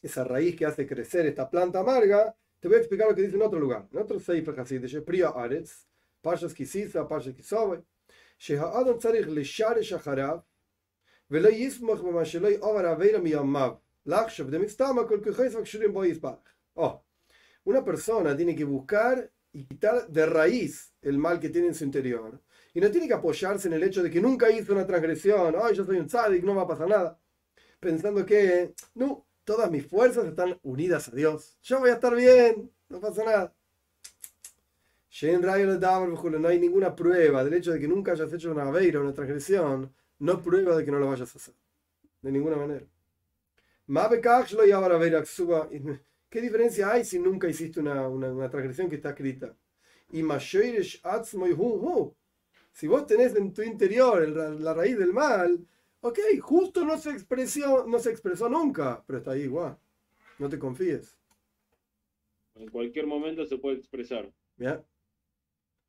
esa 0.01 0.23
raíz 0.23 0.55
que 0.55 0.65
hace 0.65 0.87
crecer 0.87 1.25
esta 1.25 1.49
planta 1.49 1.81
amarga, 1.81 2.33
te 2.62 2.68
voy 2.68 2.76
a 2.76 2.80
explicar 2.80 3.08
lo 3.08 3.14
que 3.14 3.22
dice 3.22 3.36
en 3.36 3.42
otro 3.42 3.58
lugar, 3.58 3.88
en 3.92 3.98
otro 3.98 4.18
Sefer 4.18 4.58
Hasidish, 4.58 5.02
Priya 5.02 5.28
Aretz, 5.28 5.86
Parshas 6.22 6.54
Kisisa, 6.54 7.06
Parshas 7.08 7.34
Kisove, 7.34 7.82
שהאדם 8.38 8.98
צריך 8.98 9.28
לשרש 9.30 9.92
אחריו 9.92 10.38
ולא 11.30 11.48
יסמוך 11.48 12.00
במה 12.00 12.24
שלא 12.24 12.48
יעבר 12.48 12.86
עבירה 12.86 13.20
מימיו 13.20 13.74
לחשוב 14.06 14.50
דמצטמה 14.50 15.08
כל 15.08 15.20
כוחס 15.24 15.54
וקשורים 15.54 15.92
בו 15.92 16.04
יסברך. 16.04 16.54
Oh, 16.76 17.02
una 17.64 17.84
persona 17.84 18.36
tiene 18.36 18.54
que 18.54 18.64
buscar 18.64 19.30
y 19.52 19.64
quitar 19.64 20.06
de 20.08 20.26
raíz 20.26 20.94
el 21.02 21.18
mal 21.18 21.40
que 21.40 21.48
tiene 21.48 21.68
en 21.68 21.74
su 21.74 21.84
interior. 21.84 22.40
Y 22.72 22.80
no 22.80 22.88
tiene 22.90 23.08
que 23.08 23.14
apoyarse 23.14 23.66
en 23.66 23.74
el 23.74 23.82
hecho 23.82 24.02
de 24.02 24.10
que 24.10 24.20
nunca 24.20 24.48
hizo 24.48 24.72
una 24.72 24.86
transgresión, 24.86 25.56
ay, 25.60 25.74
yo 25.74 25.84
soy 25.84 25.98
un 25.98 26.06
tzadik, 26.06 26.44
no 26.44 26.54
va 26.54 26.62
a 26.62 26.68
pasar 26.68 26.88
nada. 26.88 27.20
Pensando 27.80 28.24
que, 28.24 28.74
no, 28.94 29.26
todas 29.43 29.69
mis 29.69 29.85
fuerzas 29.85 30.25
están 30.25 30.59
unidas 30.63 31.09
a 31.09 31.15
Dios. 31.15 31.57
Yo 31.63 31.79
voy 31.79 31.89
a 31.89 31.93
estar 31.93 32.15
bien, 32.15 32.71
no 32.89 32.99
pasa 32.99 33.23
nada. 33.23 33.53
No 36.39 36.47
hay 36.47 36.59
ninguna 36.59 36.95
prueba 36.95 37.43
del 37.43 37.53
hecho 37.53 37.71
de 37.71 37.79
que 37.79 37.87
nunca 37.87 38.13
hayas 38.13 38.33
hecho 38.33 38.51
una 38.51 38.63
aveira, 38.63 38.99
una 38.99 39.13
transgresión, 39.13 39.93
no 40.19 40.41
prueba 40.41 40.75
de 40.75 40.85
que 40.85 40.91
no 40.91 40.99
lo 40.99 41.07
vayas 41.07 41.33
a 41.35 41.37
hacer. 41.37 41.53
De 42.21 42.31
ninguna 42.31 42.55
manera. 42.55 42.85
¿Qué 46.29 46.41
diferencia 46.41 46.91
hay 46.91 47.05
si 47.05 47.19
nunca 47.19 47.47
hiciste 47.47 47.79
una, 47.79 48.07
una, 48.07 48.49
transgresión 48.49 48.89
que 48.89 48.95
está 48.95 49.09
escrita? 49.09 49.55
Y 50.11 50.23
si 52.71 52.87
vos 52.87 53.05
tenés 53.05 53.35
en 53.35 53.53
tu 53.53 53.61
interior 53.61 54.27
la 54.27 54.73
raíz 54.73 54.97
del 54.97 55.13
mal, 55.13 55.59
Ok, 56.05 56.19
justo 56.41 56.83
no 56.83 56.97
se 56.97 57.11
expresó, 57.11 57.87
no 57.87 57.97
se 57.97 58.11
expresó 58.11 58.49
nunca, 58.49 59.01
pero 59.07 59.19
está 59.19 59.31
ahí 59.31 59.43
igual. 59.43 59.77
No 60.37 60.49
te 60.49 60.59
confíes. 60.59 61.17
En 62.55 62.69
cualquier 62.69 63.07
momento 63.07 63.45
se 63.45 63.57
puede 63.57 63.77
expresar. 63.77 64.29
¿Ya? 64.57 64.83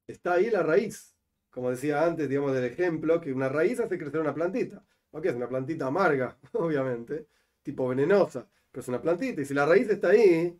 Está 0.06 0.34
ahí 0.34 0.50
la 0.50 0.62
raíz. 0.62 1.16
Como 1.50 1.68
decía 1.68 2.06
antes, 2.06 2.28
digamos, 2.28 2.54
del 2.54 2.62
ejemplo, 2.62 3.20
que 3.20 3.32
una 3.32 3.48
raíz 3.48 3.80
hace 3.80 3.98
crecer 3.98 4.20
una 4.20 4.32
plantita. 4.32 4.86
Ok, 5.10 5.26
es 5.26 5.34
una 5.34 5.48
plantita 5.48 5.88
amarga, 5.88 6.38
obviamente, 6.52 7.26
tipo 7.64 7.88
venenosa, 7.88 8.48
pero 8.70 8.82
es 8.82 8.88
una 8.88 9.02
plantita. 9.02 9.42
Y 9.42 9.44
si 9.44 9.54
la 9.54 9.66
raíz 9.66 9.88
está 9.88 10.10
ahí, 10.10 10.56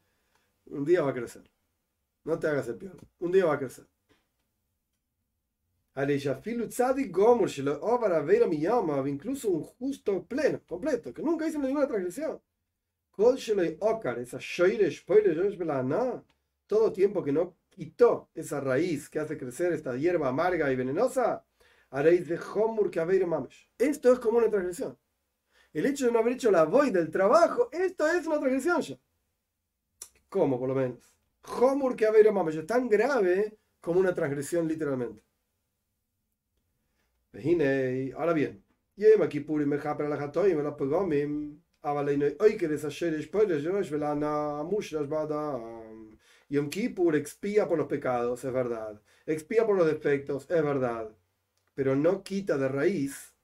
un 0.67 0.85
día 0.85 1.03
va 1.03 1.11
a 1.11 1.15
crecer. 1.15 1.49
No 2.25 2.41
te 2.41 2.49
hagas 2.49 2.67
el 2.67 2.77
peor. 2.77 2.97
Un 3.21 3.31
día 3.31 3.47
va 3.47 3.55
a 3.55 3.59
crecer. 3.61 3.87
Incluso 9.07 9.49
un 9.49 9.63
justo 9.63 10.25
pleno, 10.25 10.61
completo, 10.67 11.15
que 11.15 11.23
nunca 11.23 11.47
hizo 11.47 11.61
ninguna 11.61 11.87
transgresión. 11.87 12.41
Todo 16.67 16.93
tiempo 16.93 17.23
que 17.23 17.33
no 17.33 17.57
quitó 17.69 18.29
esa 18.35 18.61
raíz 18.61 19.09
que 19.09 19.21
hace 19.21 19.39
crecer 19.39 19.73
esta 19.73 19.97
hierba 19.97 20.29
amarga 20.29 20.73
y 20.73 20.77
venenosa, 20.77 21.45
haréis 21.91 22.27
de 22.27 22.39
Homur 22.39 22.91
que 22.91 23.01
Esto 23.79 24.13
es 24.13 24.19
como 24.19 24.39
una 24.39 24.51
transgresión. 24.51 24.99
El 25.73 25.87
hecho 25.87 26.07
de 26.07 26.13
no 26.13 26.19
haber 26.19 26.33
hecho 26.33 26.51
la 26.51 26.65
voy 26.65 26.91
del 26.91 27.11
trabajo, 27.11 27.69
esto 27.71 28.09
es 28.09 28.27
una 28.27 28.41
transgresión 28.41 28.81
ya. 28.81 28.99
¿Cómo, 30.29 30.59
por 30.59 30.69
lo 30.69 30.75
menos? 30.75 31.15
Homur 31.45 31.95
que 31.95 32.07
es 32.07 32.67
tan 32.67 32.89
grave 32.89 33.59
como 33.81 34.01
una 34.01 34.13
transgresión 34.13 34.67
literalmente. 34.67 35.23
Ahora 38.17 38.33
bien, 38.33 38.62
Yom 46.49 46.71
Kippur 46.71 47.17
expía 47.17 47.67
por 47.69 47.79
los 47.79 47.87
pecados, 47.88 48.45
es 48.45 48.53
verdad. 48.53 49.00
Expía 49.26 49.67
por 49.67 49.76
los 49.76 49.87
defectos, 49.87 50.49
es 50.50 50.62
verdad. 50.62 51.11
Pero 51.75 51.97
no 51.97 52.23
quita 52.23 52.57
de 52.57 52.69
raíz 52.69 53.35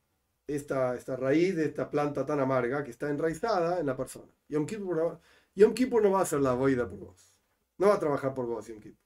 esta, 0.46 0.94
esta 0.94 1.16
raíz 1.16 1.56
de 1.56 1.64
esta 1.66 1.90
planta 1.90 2.24
tan 2.26 2.40
amarga 2.40 2.84
que 2.84 2.90
está 2.90 3.10
enraizada 3.10 3.80
en 3.80 3.86
la 3.86 3.96
persona. 3.96 4.32
Yom 4.48 4.66
Kippur, 4.66 5.20
Yom 5.54 5.74
Kippur 5.74 6.02
no 6.02 6.12
va 6.12 6.20
a 6.20 6.22
hacer 6.22 6.40
la 6.40 6.54
boida 6.54 6.88
por 6.88 6.98
vos. 6.98 7.34
No 7.78 7.88
va 7.88 7.94
a 7.94 8.00
trabajar 8.00 8.34
por 8.34 8.46
vos, 8.46 8.66
Yom 8.68 8.80
Kippur. 8.80 8.99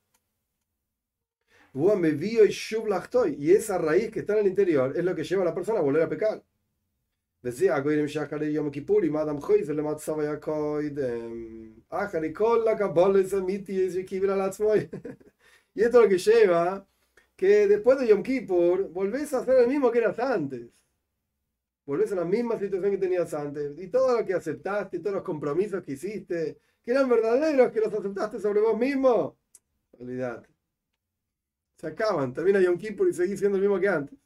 Y 1.74 3.50
esa 3.50 3.78
raíz 3.78 4.10
que 4.10 4.20
está 4.20 4.34
en 4.34 4.40
el 4.40 4.46
interior 4.46 4.92
es 4.96 5.04
lo 5.04 5.14
que 5.14 5.24
lleva 5.24 5.42
a 5.42 5.46
la 5.46 5.54
persona 5.54 5.80
a 5.80 5.82
volver 5.82 6.02
a 6.02 6.08
pecar. 6.08 6.42
Decía, 7.42 7.82
y 7.82 8.16
esto 15.82 15.98
es 15.98 16.04
lo 16.04 16.08
que 16.08 16.18
lleva 16.18 16.86
que 17.36 17.66
después 17.66 17.98
de 17.98 18.06
Yom 18.06 18.22
Kippur 18.22 18.88
volvés 18.90 19.34
a 19.34 19.40
hacer 19.40 19.58
el 19.58 19.66
mismo 19.66 19.90
que 19.90 19.98
eras 19.98 20.18
antes. 20.20 20.68
Volvés 21.84 22.12
a 22.12 22.14
la 22.14 22.24
misma 22.24 22.56
situación 22.56 22.92
que 22.92 22.98
tenías 22.98 23.34
antes. 23.34 23.76
Y 23.78 23.88
todo 23.88 24.20
lo 24.20 24.24
que 24.24 24.32
aceptaste, 24.32 25.00
todos 25.00 25.16
los 25.16 25.24
compromisos 25.24 25.82
que 25.82 25.92
hiciste, 25.92 26.56
que 26.82 26.92
eran 26.92 27.08
verdaderos, 27.08 27.72
que 27.72 27.80
los 27.80 27.92
aceptaste 27.92 28.38
sobre 28.38 28.60
vos 28.60 28.78
mismo, 28.78 29.36
olvidate 29.98 30.53
se 31.83 31.87
acaban, 31.87 32.33
termina 32.33 32.59
Yom 32.59 32.77
Kippur 32.77 33.09
y 33.09 33.13
seguís 33.13 33.39
siendo 33.39 33.57
el 33.57 33.61
mismo 33.61 33.79
que 33.79 33.87
antes. 33.87 34.19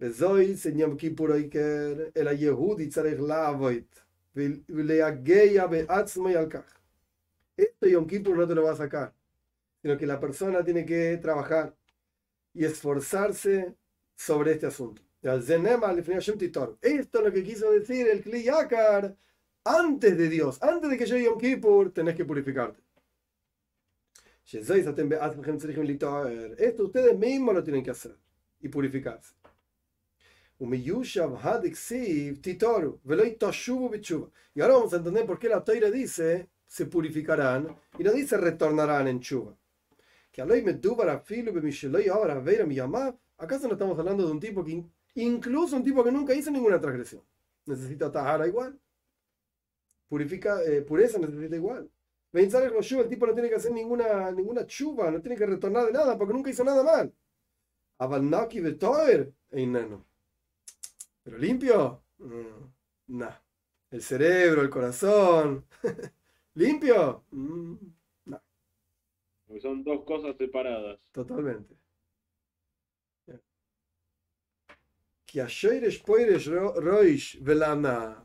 וזוהי 0.00 0.54
יום 0.74 0.96
כיפור 0.96 1.32
עיקר, 1.32 1.94
אלא 2.16 2.30
יהודי 2.30 2.88
צריך 2.88 3.20
לעבוד 3.20 3.84
ולהגיע 4.68 5.66
בעצמו 5.66 6.28
על 6.28 6.50
כך. 6.50 6.78
Esto 7.60 7.86
Yom 7.86 8.06
Kippur 8.06 8.36
no 8.36 8.48
te 8.48 8.54
lo 8.54 8.64
va 8.64 8.72
a 8.72 8.76
sacar, 8.76 9.14
sino 9.80 9.96
que 9.96 10.06
la 10.06 10.18
persona 10.18 10.64
tiene 10.64 10.84
que 10.84 11.18
trabajar 11.22 11.76
y 12.52 12.64
esforzarse 12.64 13.76
sobre 14.16 14.52
este 14.52 14.66
asunto. 14.66 15.00
Esto 15.22 17.18
es 17.18 17.24
lo 17.24 17.32
que 17.32 17.44
quiso 17.44 17.70
decir 17.70 18.08
el 18.08 18.20
Kli 18.22 18.42
Yakar. 18.42 19.16
Antes 19.64 20.18
de 20.18 20.28
Dios, 20.28 20.60
antes 20.62 20.90
de 20.90 20.98
que 20.98 21.06
llegue 21.06 21.24
Yom 21.26 21.38
Kippur, 21.38 21.92
tenés 21.92 22.16
que 22.16 22.24
purificarte. 22.24 22.80
Esto 26.57 26.85
ustedes 26.85 27.15
mismos 27.15 27.53
lo 27.53 27.63
tienen 27.63 27.83
que 27.83 27.91
hacer 27.91 28.17
y 28.59 28.67
purificarse. 28.67 29.35
Y 30.57 30.91
ahora 34.61 34.73
vamos 34.73 34.91
a 34.91 34.97
entender 34.97 35.27
por 35.27 35.37
qué 35.37 35.49
la 35.49 35.63
Toira 35.63 35.91
dice 35.91 36.49
se 36.65 36.87
purificarán 36.87 37.77
y 37.99 38.03
no 38.03 38.11
dice 38.11 38.37
retornarán 38.37 39.07
en 39.07 39.19
chuva. 39.19 39.55
Que 40.31 40.41
¿Acaso 43.37 43.67
no 43.67 43.73
estamos 43.73 43.99
hablando 43.99 44.25
de 44.25 44.31
un 44.31 44.39
tipo 44.39 44.65
que, 44.65 44.83
incluso 45.13 45.75
un 45.75 45.83
tipo 45.83 46.03
que 46.03 46.11
nunca 46.11 46.33
hizo 46.33 46.49
ninguna 46.49 46.81
transgresión, 46.81 47.21
necesita 47.67 48.11
tajara 48.11 48.47
igual? 48.47 48.79
Purifica, 50.07 50.63
eh, 50.63 50.81
pureza 50.81 51.19
necesita 51.19 51.55
igual. 51.55 51.87
El 52.31 53.09
tipo 53.09 53.25
no 53.25 53.33
tiene 53.33 53.49
que 53.49 53.55
hacer 53.55 53.71
ninguna, 53.71 54.31
ninguna 54.31 54.65
chuva, 54.65 55.09
no 55.09 55.21
tiene 55.21 55.35
que 55.35 55.45
retornar 55.45 55.87
de 55.87 55.93
nada 55.93 56.17
porque 56.17 56.33
nunca 56.33 56.49
hizo 56.49 56.63
nada 56.63 56.83
mal. 56.83 57.13
Avalnaki 57.97 58.59
Betoer, 58.59 59.33
Einano. 59.51 60.05
Pero 61.23 61.37
limpio, 61.37 62.03
mm, 62.17 63.17
no. 63.17 63.29
El 63.91 64.01
cerebro, 64.01 64.61
el 64.61 64.69
corazón. 64.69 65.65
¿Limpio? 66.53 67.25
Mm, 67.31 67.75
no. 68.25 68.41
Porque 69.47 69.61
son 69.61 69.83
dos 69.83 70.03
cosas 70.05 70.35
separadas. 70.37 70.99
Totalmente. 71.11 71.75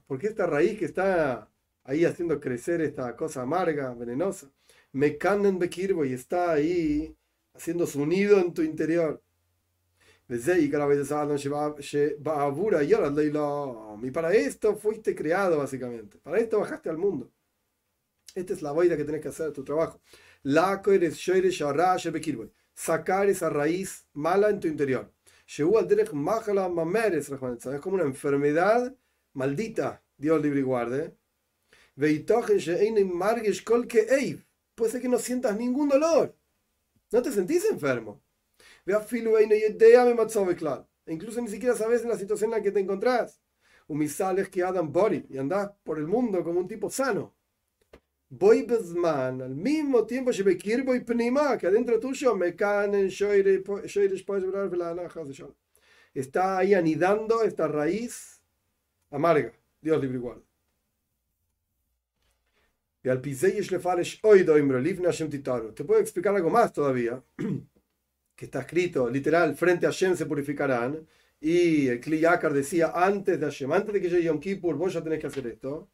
Porque 0.07 0.29
esta 0.29 0.47
raíz 0.47 0.79
que 0.79 0.87
está 0.87 1.51
ahí 1.85 2.05
haciendo 2.05 2.41
crecer 2.41 2.81
esta 2.81 3.15
cosa 3.17 3.43
amarga, 3.43 3.95
venenosa, 3.95 4.51
me 4.93 5.17
canen 5.17 5.59
bekirbo 5.59 6.05
y 6.05 6.13
está 6.13 6.53
ahí 6.53 7.17
haciendo 7.55 7.87
su 7.87 8.05
nido 8.07 8.39
en 8.41 8.53
tu 8.53 8.63
interior. 8.63 9.23
Y 14.03 14.11
para 14.11 14.35
esto 14.35 14.77
fuiste 14.77 15.15
creado, 15.15 15.59
básicamente. 15.59 16.19
Para 16.19 16.39
esto 16.39 16.61
bajaste 16.61 16.89
al 16.89 16.99
mundo. 16.99 17.31
Esta 18.35 18.55
es 18.55 18.63
la 18.63 18.73
boida 18.73 18.97
que 18.97 19.05
tenés 19.05 19.21
que 19.21 19.29
hacer, 19.29 19.53
tu 19.53 19.63
trabajo. 19.63 20.01
Sacar 22.75 23.29
esa 23.29 23.51
raíz 23.51 24.07
mala 24.13 24.51
en 24.51 24.61
tu 24.61 24.69
interior. 24.69 25.13
Es 25.47 25.61
como 27.81 27.97
una 27.97 28.05
enfermedad 28.05 28.95
maldita, 29.35 30.03
Dios 30.17 30.43
libre 30.43 30.61
y 30.61 30.63
guarde. 30.63 31.15
Puede 34.75 34.91
ser 34.91 35.01
que 35.01 35.09
no 35.09 35.19
sientas 35.19 35.57
ningún 35.57 35.89
dolor. 35.89 36.37
No 37.13 37.23
te 37.23 37.31
sentís 37.31 37.65
enfermo. 37.71 38.21
Incluso 41.07 41.41
ni 41.41 41.49
siquiera 41.49 41.77
sabes 41.77 42.03
en 42.03 42.09
la 42.09 42.19
situación 42.19 42.51
en 42.51 42.59
la 42.59 42.63
que 42.63 42.73
te 42.73 42.81
encontrás. 42.81 43.41
Umisales 43.87 44.49
que 44.49 44.63
Adam 44.63 44.91
Body 44.93 45.27
y 45.29 45.39
andás 45.39 45.71
por 45.83 45.99
el 45.99 46.07
mundo 46.07 46.43
como 46.43 46.61
un 46.61 46.69
tipo 46.69 46.91
sano. 46.91 47.35
Voy 48.29 48.67
al 49.05 49.55
mismo 49.55 50.07
tiempo 50.07 50.33
y 50.33 51.01
Pnima, 51.01 51.57
que 51.57 51.69
adentro 51.69 52.01
tuyo 52.01 52.35
me 52.35 52.57
caen 52.57 52.95
Está 56.15 56.59
ahí 56.59 56.75
anidando 56.75 57.43
esta 57.43 57.69
raíz 57.69 58.41
amarga. 59.11 59.53
Dios 59.81 60.01
libre 60.01 60.17
igual. 60.17 60.43
Y 63.05 63.11
al 63.11 63.21
Te 65.75 65.85
puedo 65.85 66.01
explicar 66.01 66.35
algo 66.35 66.49
más 66.49 66.73
todavía, 66.73 67.23
que 68.35 68.47
está 68.47 68.61
escrito, 68.61 69.11
literal, 69.11 69.55
frente 69.55 69.85
a 69.85 69.91
Hashem 69.91 70.17
se 70.17 70.25
purificarán. 70.25 71.07
Y 71.39 71.89
el 71.89 72.01
Kli 72.01 72.21
Yakar 72.21 72.55
decía, 72.55 72.93
antes 72.95 73.39
de 73.39 73.45
Hashem, 73.45 73.71
antes 73.73 73.93
de 73.93 74.01
que 74.01 74.09
llegue 74.09 74.25
Yom 74.25 74.41
Kippur, 74.41 74.77
vos 74.77 74.95
ya 74.95 75.03
tenés 75.03 75.21
que 75.21 75.27
hacer 75.27 75.47
esto. 75.47 75.91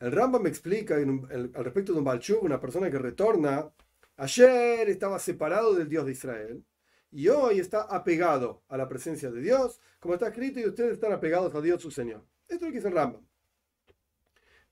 El 0.00 0.12
Rambam 0.12 0.42
me 0.42 0.48
explica 0.48 0.94
al 0.94 1.64
respecto 1.64 1.92
de 1.92 1.98
un 1.98 2.04
Balchub, 2.04 2.42
una 2.42 2.58
persona 2.58 2.90
que 2.90 2.98
retorna 2.98 3.70
ayer 4.18 4.90
estaba 4.90 5.18
separado 5.18 5.74
del 5.74 5.88
Dios 5.88 6.04
de 6.04 6.12
Israel, 6.12 6.62
y 7.10 7.28
hoy 7.28 7.58
está 7.58 7.82
apegado 7.82 8.62
a 8.68 8.76
la 8.76 8.86
presencia 8.86 9.30
de 9.30 9.40
Dios, 9.40 9.80
como 9.98 10.12
está 10.12 10.28
escrito, 10.28 10.60
y 10.60 10.66
ustedes 10.66 10.92
están 10.92 11.12
apegados 11.12 11.54
a 11.54 11.62
Dios 11.62 11.80
su 11.80 11.90
Señor. 11.90 12.26
Esto 12.46 12.56
es 12.56 12.60
lo 12.62 12.68
que 12.68 12.74
dice 12.74 12.88
el 12.88 12.94
Rambam. 12.94 13.26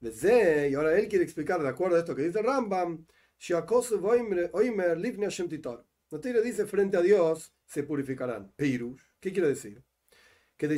Y 0.00 0.74
ahora 0.74 0.98
él 0.98 1.08
quiere 1.08 1.24
explicar, 1.24 1.62
de 1.62 1.68
acuerdo 1.68 1.96
a 1.96 2.00
esto 2.00 2.14
que 2.14 2.22
dice 2.22 2.40
el 2.40 2.44
Rambam, 2.44 3.06
no 6.10 6.20
te 6.20 6.42
dice 6.42 6.66
frente 6.66 6.96
a 6.96 7.02
Dios 7.02 7.54
se 7.64 7.82
purificarán. 7.82 8.52
Peirush, 8.52 9.02
¿qué 9.18 9.32
quiere 9.32 9.48
decir? 9.48 9.82
Que 10.56 10.68
de 10.68 10.76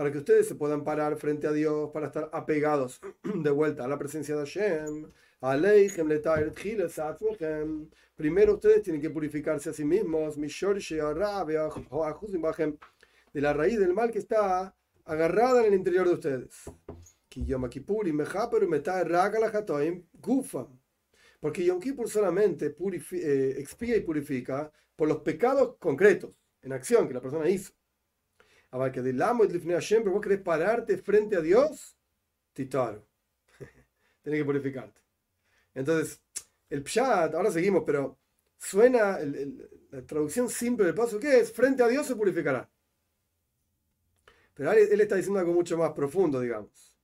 para 0.00 0.10
que 0.10 0.16
ustedes 0.16 0.48
se 0.48 0.54
puedan 0.54 0.82
parar 0.82 1.18
frente 1.18 1.46
a 1.46 1.52
Dios, 1.52 1.90
para 1.92 2.06
estar 2.06 2.30
apegados 2.32 3.02
de 3.22 3.50
vuelta 3.50 3.84
a 3.84 3.86
la 3.86 3.98
presencia 3.98 4.34
de 4.34 4.46
Hashem. 4.46 5.10
Primero 8.16 8.54
ustedes 8.54 8.80
tienen 8.80 9.02
que 9.02 9.10
purificarse 9.10 9.68
a 9.68 9.74
sí 9.74 9.84
mismos. 9.84 10.38
De 13.34 13.40
la 13.42 13.52
raíz 13.52 13.78
del 13.78 13.92
mal 13.92 14.10
que 14.10 14.20
está 14.20 14.74
agarrada 15.04 15.60
en 15.60 15.66
el 15.66 15.74
interior 15.74 16.08
de 16.08 16.14
ustedes. 16.14 16.62
Porque 21.40 21.62
Yom 21.62 21.78
Kippur 21.78 22.08
solamente 22.08 22.74
eh, 23.12 23.54
expía 23.58 23.98
y 23.98 24.00
purifica 24.00 24.72
por 24.96 25.08
los 25.08 25.18
pecados 25.18 25.76
concretos, 25.78 26.30
en 26.62 26.72
acción, 26.72 27.06
que 27.06 27.12
la 27.12 27.20
persona 27.20 27.50
hizo. 27.50 27.74
Que 28.70 29.00
y 29.00 30.08
vos 30.08 30.20
querés 30.20 30.40
pararte 30.40 30.96
frente 30.98 31.36
a 31.36 31.40
Dios, 31.40 31.96
titaro. 32.52 33.04
Tienes 34.22 34.40
que 34.40 34.44
purificarte. 34.44 35.00
Entonces, 35.74 36.20
el 36.68 36.84
pshat, 36.84 37.34
ahora 37.34 37.50
seguimos, 37.50 37.82
pero 37.84 38.16
suena 38.56 39.18
la 39.90 40.06
traducción 40.06 40.48
simple 40.48 40.86
del 40.86 40.94
paso, 40.94 41.18
¿qué 41.18 41.40
es? 41.40 41.52
Frente 41.52 41.82
a 41.82 41.88
Dios 41.88 42.06
se 42.06 42.14
purificará. 42.14 42.70
Pero 44.54 44.72
él, 44.72 45.00
está 45.00 45.16
diciendo 45.16 45.40
algo 45.40 45.52
mucho 45.52 45.76
más 45.76 45.92
profundo, 45.92 46.38
digamos. 46.40 46.94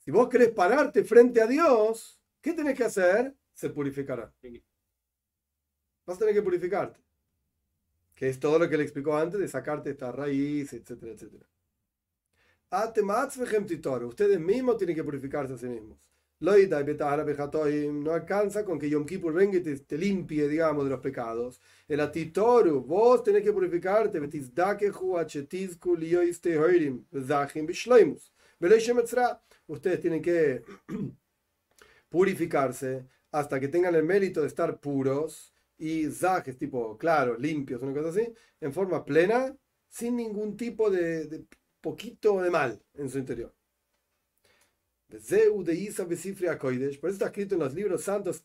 Si 0.00 0.10
vos 0.10 0.28
querés 0.28 0.50
pararte 0.50 1.04
frente 1.04 1.40
a 1.40 1.46
Dios, 1.46 2.20
¿qué 2.42 2.52
tenés 2.52 2.76
que 2.76 2.84
hacer? 2.84 3.34
Se 3.54 3.70
purificará. 3.70 4.32
Vas 6.04 6.16
a 6.16 6.18
tener 6.18 6.34
que 6.34 6.42
purificarte. 6.42 7.07
Que 8.18 8.28
es 8.28 8.40
todo 8.40 8.58
lo 8.58 8.68
que 8.68 8.76
le 8.76 8.82
explicó 8.82 9.16
antes 9.16 9.38
de 9.38 9.46
sacarte 9.46 9.90
esta 9.90 10.10
raíz, 10.10 10.72
etcétera, 10.72 11.12
etcétera. 11.12 11.46
Ustedes 14.08 14.40
mismos 14.40 14.76
tienen 14.76 14.96
que 14.96 15.04
purificarse 15.04 15.54
a 15.54 15.56
sí 15.56 15.68
mismos. 15.68 15.96
No 16.40 16.50
alcanza 18.12 18.64
con 18.64 18.76
que 18.80 18.90
Yom 18.90 19.06
Kippur 19.06 19.32
venga 19.32 19.58
y 19.58 19.60
te, 19.62 19.96
limpie, 19.96 20.48
digamos, 20.48 20.82
de 20.82 20.90
los 20.90 20.98
pecados. 20.98 21.60
El 21.86 22.00
atitoru, 22.00 22.80
vos 22.80 23.22
tenés 23.22 23.44
que 23.44 23.52
purificarte. 23.52 24.18
Ustedes 29.68 30.00
tienen 30.00 30.22
que 30.22 30.64
purificarse 32.08 33.06
hasta 33.30 33.60
que 33.60 33.68
tengan 33.68 33.94
el 33.94 34.02
mérito 34.02 34.40
de 34.40 34.48
estar 34.48 34.80
puros 34.80 35.54
y 35.78 36.10
zajes, 36.10 36.58
tipo 36.58 36.98
claros, 36.98 37.38
limpios, 37.40 37.82
una 37.82 37.94
cosa 37.94 38.08
así, 38.10 38.32
en 38.60 38.72
forma 38.72 39.04
plena, 39.04 39.56
sin 39.88 40.16
ningún 40.16 40.56
tipo 40.56 40.90
de, 40.90 41.26
de 41.26 41.44
poquito 41.80 42.40
de 42.42 42.50
mal 42.50 42.82
en 42.94 43.08
su 43.08 43.18
interior. 43.18 43.54
Por 45.08 45.18
eso 45.18 47.08
está 47.08 47.26
escrito 47.26 47.54
en 47.54 47.60
los 47.60 47.74
libros 47.74 48.02
santos, 48.02 48.42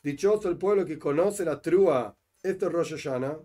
Dichoso 0.00 0.48
el 0.48 0.58
pueblo 0.58 0.84
que 0.84 0.98
conoce 0.98 1.44
la 1.44 1.60
trúa, 1.60 2.16
esto 2.42 2.66
es 2.66 2.72
Rosh 2.72 2.90
Hashanah. 2.96 3.38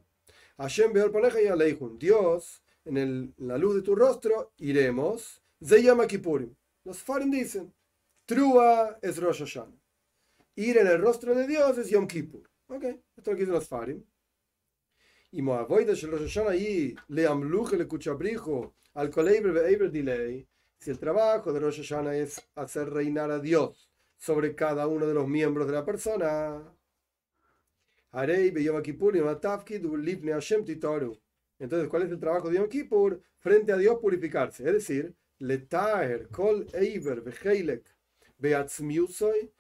Hashem 0.58 0.92
y 0.96 1.98
Dios, 1.98 2.64
en, 2.86 2.98
el, 2.98 3.34
la 3.38 3.58
luz 3.58 3.76
de 3.76 3.82
tu 3.82 3.96
rostro, 3.96 4.54
iremos. 4.58 5.42
Se 5.62 5.82
llama 5.82 6.06
Kippurim. 6.06 6.54
Los 6.84 7.02
farim 7.02 7.32
dicen, 7.32 7.74
Trúa 8.26 9.00
es 9.02 9.18
Rosh 9.18 9.40
Hashanah. 9.40 9.83
Ir 10.56 10.78
en 10.78 10.88
el 10.88 11.02
rostro 11.02 11.34
de 11.34 11.48
Dios 11.48 11.78
es 11.80 11.90
Yom 11.90 12.08
Kippur. 12.08 12.48
Ok, 12.68 12.84
esto 12.84 13.02
es 13.18 13.28
lo 13.28 13.34
que 13.34 13.40
dicen 13.40 13.54
los 13.54 13.68
Farim. 13.68 14.04
Y 15.32 15.42
Moavoida 15.42 15.94
el 15.94 16.12
Rosh 16.12 16.40
y 16.56 16.96
le 17.08 17.26
amluche 17.26 17.76
le 17.76 17.88
cuchabrijo 17.88 18.76
al 18.94 19.10
coleibre 19.10 19.68
Eiber 19.68 19.92
delay. 19.92 20.48
Si 20.78 20.92
el 20.92 21.00
trabajo 21.00 21.52
de 21.52 21.60
Rosh 21.60 21.78
Hashanah 21.78 22.16
es 22.16 22.40
hacer 22.54 22.90
reinar 22.90 23.32
a 23.32 23.40
Dios 23.40 23.90
sobre 24.16 24.54
cada 24.54 24.86
uno 24.88 25.08
de 25.08 25.16
los 25.16 25.28
miembros 25.28 25.66
de 25.66 25.74
la 25.74 25.84
persona. 25.84 26.62
Entonces, 31.60 31.90
¿cuál 31.90 32.04
es 32.04 32.12
el 32.12 32.20
trabajo 32.20 32.50
de 32.50 32.58
Yom 32.58 32.70
Kippur? 32.70 33.22
Frente 33.40 33.72
a 33.72 33.78
Dios 33.78 33.98
purificarse. 34.00 34.68
Es 34.68 34.74
decir, 34.74 35.16
letaer 35.40 36.28
kol 36.30 36.68
eiver 36.74 37.22
beheilek 37.22 37.84
beatzmiusoy 38.38 39.52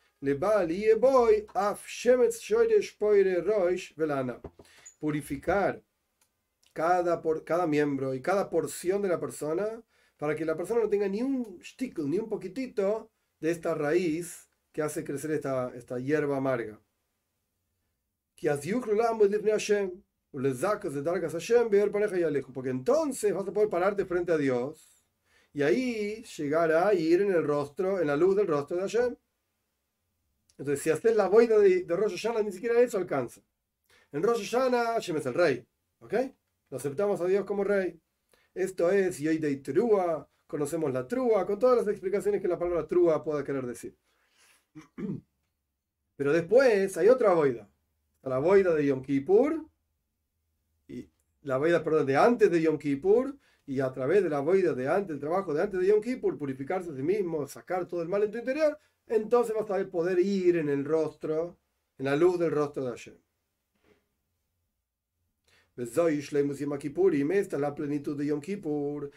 velana. 3.95 4.39
Purificar 4.99 5.83
cada, 6.71 7.21
por, 7.21 7.43
cada 7.43 7.67
miembro 7.67 8.13
y 8.13 8.21
cada 8.21 8.49
porción 8.49 9.01
de 9.01 9.09
la 9.09 9.19
persona 9.19 9.83
para 10.17 10.33
que 10.36 10.45
la 10.45 10.55
persona 10.55 10.81
no 10.81 10.89
tenga 10.89 11.09
ni 11.09 11.21
un 11.21 11.59
stickle, 11.62 12.05
ni 12.05 12.19
un 12.19 12.29
poquitito 12.29 13.12
de 13.41 13.51
esta 13.51 13.73
raíz 13.73 14.47
que 14.71 14.81
hace 14.81 15.03
crecer 15.03 15.31
esta, 15.31 15.73
esta 15.75 15.99
hierba 15.99 16.38
amarga. 16.38 16.79
Que 18.36 18.49
porque 22.53 22.69
entonces 22.69 23.33
vas 23.33 23.47
a 23.47 23.51
poder 23.51 23.69
pararte 23.69 24.05
frente 24.05 24.31
a 24.31 24.38
Dios 24.38 24.89
y 25.53 25.62
ahí 25.62 26.23
llegar 26.38 26.71
a 26.71 26.93
ir 26.93 27.21
en 27.21 27.31
el 27.31 27.43
rostro, 27.43 27.99
en 27.99 28.07
la 28.07 28.15
luz 28.15 28.36
del 28.36 28.47
rostro 28.47 28.77
de 28.77 28.83
Hashem. 28.83 29.15
Entonces, 30.58 30.84
si 30.84 30.89
haces 30.89 31.16
la 31.16 31.28
boida 31.28 31.58
de, 31.58 31.84
de 31.84 31.96
Rosh 31.96 32.12
Hashanah, 32.12 32.44
ni 32.44 32.52
siquiera 32.52 32.80
eso 32.80 32.98
alcanza. 32.98 33.42
En 34.12 34.22
Rosh 34.22 34.50
Hashanah, 34.50 34.94
Hashem 34.94 35.18
es 35.18 35.26
el 35.26 35.34
rey. 35.34 35.68
¿Ok? 36.00 36.13
Lo 36.70 36.78
aceptamos 36.78 37.20
a 37.22 37.26
Dios 37.26 37.46
como 37.46 37.63
rey. 37.63 38.00
Esto 38.54 38.92
es 38.92 39.22
de 39.22 39.56
Trúa, 39.58 40.30
conocemos 40.46 40.94
la 40.94 41.08
Trúa, 41.08 41.46
con 41.46 41.58
todas 41.58 41.78
las 41.78 41.88
explicaciones 41.88 42.42
que 42.42 42.48
la 42.48 42.60
palabra 42.60 42.88
Trúa 42.88 43.24
pueda 43.24 43.44
querer 43.44 43.66
decir. 43.66 43.98
Pero 46.16 46.34
después 46.34 46.96
hay 46.98 47.10
otra 47.10 47.34
boida. 47.34 47.70
La 48.22 48.38
boida 48.38 48.74
de 48.76 48.86
Yom 48.86 49.02
Kippur 49.02 49.66
la 51.44 51.58
boida, 51.58 51.84
perdón, 51.84 52.06
de 52.06 52.16
antes 52.16 52.50
de 52.50 52.62
Yom 52.62 52.78
Kippur 52.78 53.38
y 53.66 53.80
a 53.80 53.92
través 53.92 54.24
de 54.24 54.30
la 54.30 54.39
boida 54.39 54.74
de 54.74 54.88
antes, 54.88 55.16
el 55.16 55.20
trabajo 55.20 55.54
de 55.54 55.62
antes 55.62 55.80
de 55.80 55.88
Yom 55.88 56.02
Kippur, 56.02 56.38
purificarse 56.38 56.92
a 56.92 56.96
sí 56.96 57.04
mismo, 57.04 57.46
sacar 57.48 57.86
todo 57.86 58.02
el 58.02 58.10
mal 58.10 58.24
en 58.24 58.32
tu 58.32 58.38
interior, 58.38 58.78
entonces 59.08 59.56
vas 59.56 59.70
a 59.70 59.89
poder 59.89 60.20
ir 60.20 60.58
en 60.58 60.70
el 60.70 60.86
rostro, 60.86 61.58
en 61.98 62.06
la 62.06 62.16
luz 62.16 62.39
del 62.39 62.52
rostro 62.52 62.86
de 62.86 62.89
Hashem. 62.92 63.18
Esta 65.76 66.10
es 66.10 66.32
la 67.54 67.74
plenitud 67.74 68.18
de 68.18 68.28
Yom 68.28 68.39
Kippur, 68.39 69.12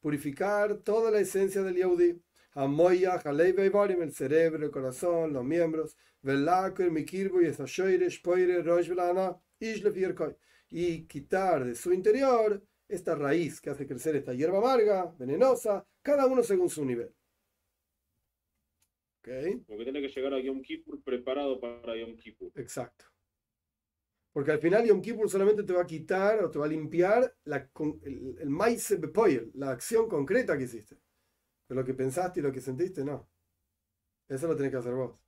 purificar 0.00 0.78
toda 0.78 1.10
la 1.10 1.20
esencia 1.20 1.62
del 1.62 1.76
Yehudi, 1.76 2.20
el 2.54 4.12
cerebro, 4.12 4.64
el 4.64 4.70
corazón, 4.72 5.32
los 5.32 5.44
miembros, 5.44 5.96
y 10.70 11.06
quitar 11.06 11.64
de 11.64 11.74
su 11.74 11.92
interior 11.92 12.62
esta 12.88 13.14
raíz 13.14 13.60
que 13.60 13.70
hace 13.70 13.86
crecer 13.86 14.16
esta 14.16 14.34
hierba 14.34 14.58
amarga, 14.58 15.14
venenosa, 15.18 15.86
cada 16.02 16.26
uno 16.26 16.42
según 16.42 16.68
su 16.68 16.84
nivel. 16.84 17.14
¿Okay? 19.28 19.56
Porque 19.66 19.84
tiene 19.84 20.00
que 20.00 20.08
llegar 20.08 20.34
a 20.34 20.40
Yom 20.40 20.62
Kippur 20.62 21.02
preparado 21.02 21.60
para 21.60 21.96
Yom 21.96 22.16
Kippur. 22.16 22.52
Exacto. 22.54 23.04
Porque 24.32 24.52
al 24.52 24.58
final 24.58 24.86
Yom 24.86 25.00
Kippur 25.00 25.28
solamente 25.28 25.64
te 25.64 25.72
va 25.72 25.82
a 25.82 25.86
quitar 25.86 26.44
o 26.44 26.50
te 26.50 26.58
va 26.58 26.66
a 26.66 26.68
limpiar 26.68 27.34
la, 27.44 27.70
el, 28.02 28.36
el 28.38 28.50
maíz 28.50 28.94
la 29.54 29.70
acción 29.70 30.08
concreta 30.08 30.56
que 30.56 30.64
hiciste. 30.64 30.96
Pero 31.66 31.80
lo 31.80 31.86
que 31.86 31.94
pensaste 31.94 32.40
y 32.40 32.42
lo 32.42 32.52
que 32.52 32.60
sentiste, 32.60 33.04
no. 33.04 33.28
Eso 34.28 34.46
lo 34.46 34.56
tenés 34.56 34.70
que 34.70 34.78
hacer 34.78 34.94
vos 34.94 35.18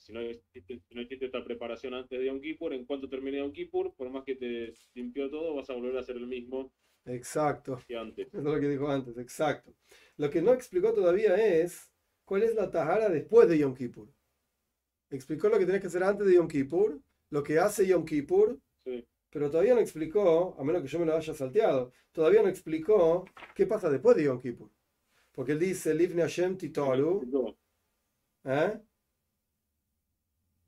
si 0.00 0.12
no 0.12 0.22
hiciste, 0.22 1.26
esta 1.26 1.44
preparación 1.44 1.94
antes 1.94 2.18
de 2.18 2.26
Yom 2.26 2.40
Kippur, 2.40 2.72
en 2.72 2.84
cuanto 2.86 3.08
termine 3.08 3.38
Yom 3.38 3.52
Kippur, 3.52 3.94
por 3.94 4.10
más 4.10 4.24
que 4.24 4.34
te 4.34 4.72
limpió 4.94 5.30
todo, 5.30 5.54
vas 5.54 5.68
a 5.68 5.74
volver 5.74 5.96
a 5.96 6.00
hacer 6.00 6.16
el 6.16 6.26
mismo. 6.26 6.72
Exacto. 7.04 7.78
Que 7.86 7.96
antes. 7.96 8.32
Es 8.32 8.42
lo 8.42 8.58
que 8.58 8.68
dijo 8.68 8.88
antes, 8.88 9.16
exacto. 9.18 9.74
Lo 10.16 10.30
que 10.30 10.40
no 10.40 10.52
explicó 10.52 10.92
todavía 10.94 11.36
es 11.36 11.89
cuál 12.30 12.44
es 12.44 12.54
la 12.54 12.70
tajara 12.70 13.08
después 13.08 13.48
de 13.48 13.58
Yom 13.58 13.74
Kippur. 13.74 14.08
Explicó 15.10 15.48
lo 15.48 15.58
que 15.58 15.66
tenés 15.66 15.80
que 15.80 15.88
hacer 15.88 16.04
antes 16.04 16.24
de 16.24 16.34
Yom 16.34 16.46
Kippur, 16.46 17.00
lo 17.30 17.42
que 17.42 17.58
hace 17.58 17.84
Yom 17.84 18.04
Kippur, 18.04 18.56
sí. 18.84 19.04
pero 19.30 19.50
todavía 19.50 19.74
no 19.74 19.80
explicó, 19.80 20.54
a 20.56 20.62
menos 20.62 20.80
que 20.80 20.86
yo 20.86 21.00
me 21.00 21.06
lo 21.06 21.16
haya 21.16 21.34
salteado, 21.34 21.90
todavía 22.12 22.40
no 22.40 22.48
explicó 22.48 23.24
qué 23.52 23.66
pasa 23.66 23.90
después 23.90 24.16
de 24.16 24.22
Yom 24.22 24.40
Kippur. 24.40 24.70
Porque 25.32 25.50
él 25.50 25.58
dice, 25.58 25.92
Livne 25.92 26.22
Hashem 26.22 26.56
Titoru. 26.56 27.56
¿Eh? 28.44 28.80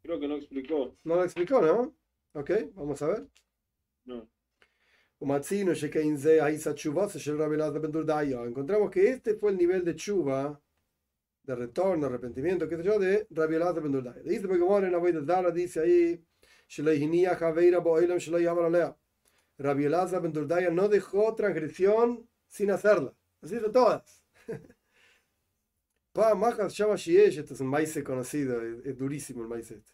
Creo 0.03 0.19
que 0.19 0.27
no 0.27 0.35
explicó. 0.35 0.97
No 1.05 1.15
lo 1.15 1.23
explicó, 1.23 1.63
¿no? 1.63 1.95
Ok, 2.33 2.51
vamos 2.75 3.01
a 3.03 3.07
ver. 3.07 3.29
No. 4.05 4.29
Encontramos 8.49 8.91
que 8.91 9.11
este 9.11 9.37
fue 9.37 9.53
el 9.53 9.59
nivel 9.59 9.85
de 9.85 9.95
chuva, 9.95 10.61
de 11.43 11.55
retorno, 11.55 12.07
arrepentimiento, 12.07 12.69
qué 12.69 12.77
sé 12.77 12.83
yo, 12.85 12.99
de 12.99 13.27
Rabbi 13.31 13.57
Elazar 13.57 13.83
ben 13.83 13.93
Durdaya. 13.93 14.23
Dice 14.23 14.47
porque 14.47 14.87
en 14.87 14.93
la 14.93 15.25
Zara 15.27 15.51
dice 15.51 15.81
ahí, 15.81 16.25
Rabbi 19.59 19.85
Elazar 19.85 20.23
ben 20.23 20.33
Durdaya 20.33 20.71
no 20.71 20.89
dejó 20.89 21.35
transgresión 21.35 22.29
sin 22.47 22.71
hacerla. 22.71 23.15
Así 23.41 23.57
de 23.57 23.71
todas. 23.71 24.23
Pa 26.13 26.35
Majas 26.35 26.75
Shama 26.75 26.95
Shiesh, 26.95 27.39
este 27.39 27.55
es 27.55 27.61
un 27.61 27.69
maíz 27.69 27.99
conocido, 28.05 28.61
es, 28.85 28.97
durísimo 28.97 29.43
el 29.43 29.49
maíz 29.49 29.71
este. 29.71 29.93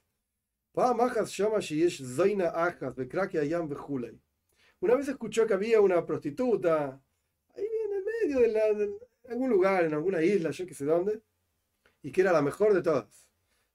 Pa 0.73 0.93
Majas 0.93 1.31
Shama 1.31 1.61
Shiesh 1.61 2.05
Zoina 2.05 2.49
Ajas, 2.49 2.95
Bekraki 2.95 3.39
Ayam 3.39 3.69
Bejulay. 3.69 4.21
Una 4.81 4.97
vez 4.97 5.09
escuchó 5.09 5.47
que 5.47 5.55
había 5.55 5.81
una 5.81 6.05
prostituta 6.05 7.01
ahí 7.55 7.65
en 7.65 7.93
el 7.93 8.05
medio 8.05 8.41
de, 8.41 8.49
la, 8.49 8.75
de 8.75 8.91
algún 9.29 9.51
lugar, 9.51 9.85
en 9.85 9.95
alguna 9.95 10.23
isla, 10.23 10.51
yo 10.51 10.67
que 10.67 10.75
sé 10.75 10.85
dónde, 10.85 11.23
y 12.03 12.13
que 12.13 12.21
era 12.21 12.33
la 12.33 12.43
mejor 12.43 12.75
de 12.75 12.83
todas. 12.83 13.31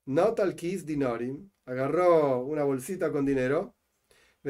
Nautal 0.05 0.55
Kis 0.55 0.86
Dinarim, 0.86 1.49
agarró 1.65 2.43
una 2.43 2.63
bolsita 2.63 3.12
con 3.12 3.25
dinero, 3.25 3.75
y 4.43 4.49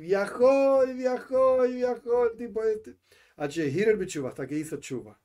viajó, 0.00 0.84
y 0.86 0.94
viajó, 0.94 1.66
y 1.66 1.74
viajó 1.74 2.26
el 2.26 2.36
tipo 2.36 2.64
este 2.64 2.96
hasta 4.26 4.46
que 4.46 4.58
hizo 4.58 4.76
chuva. 4.76 5.18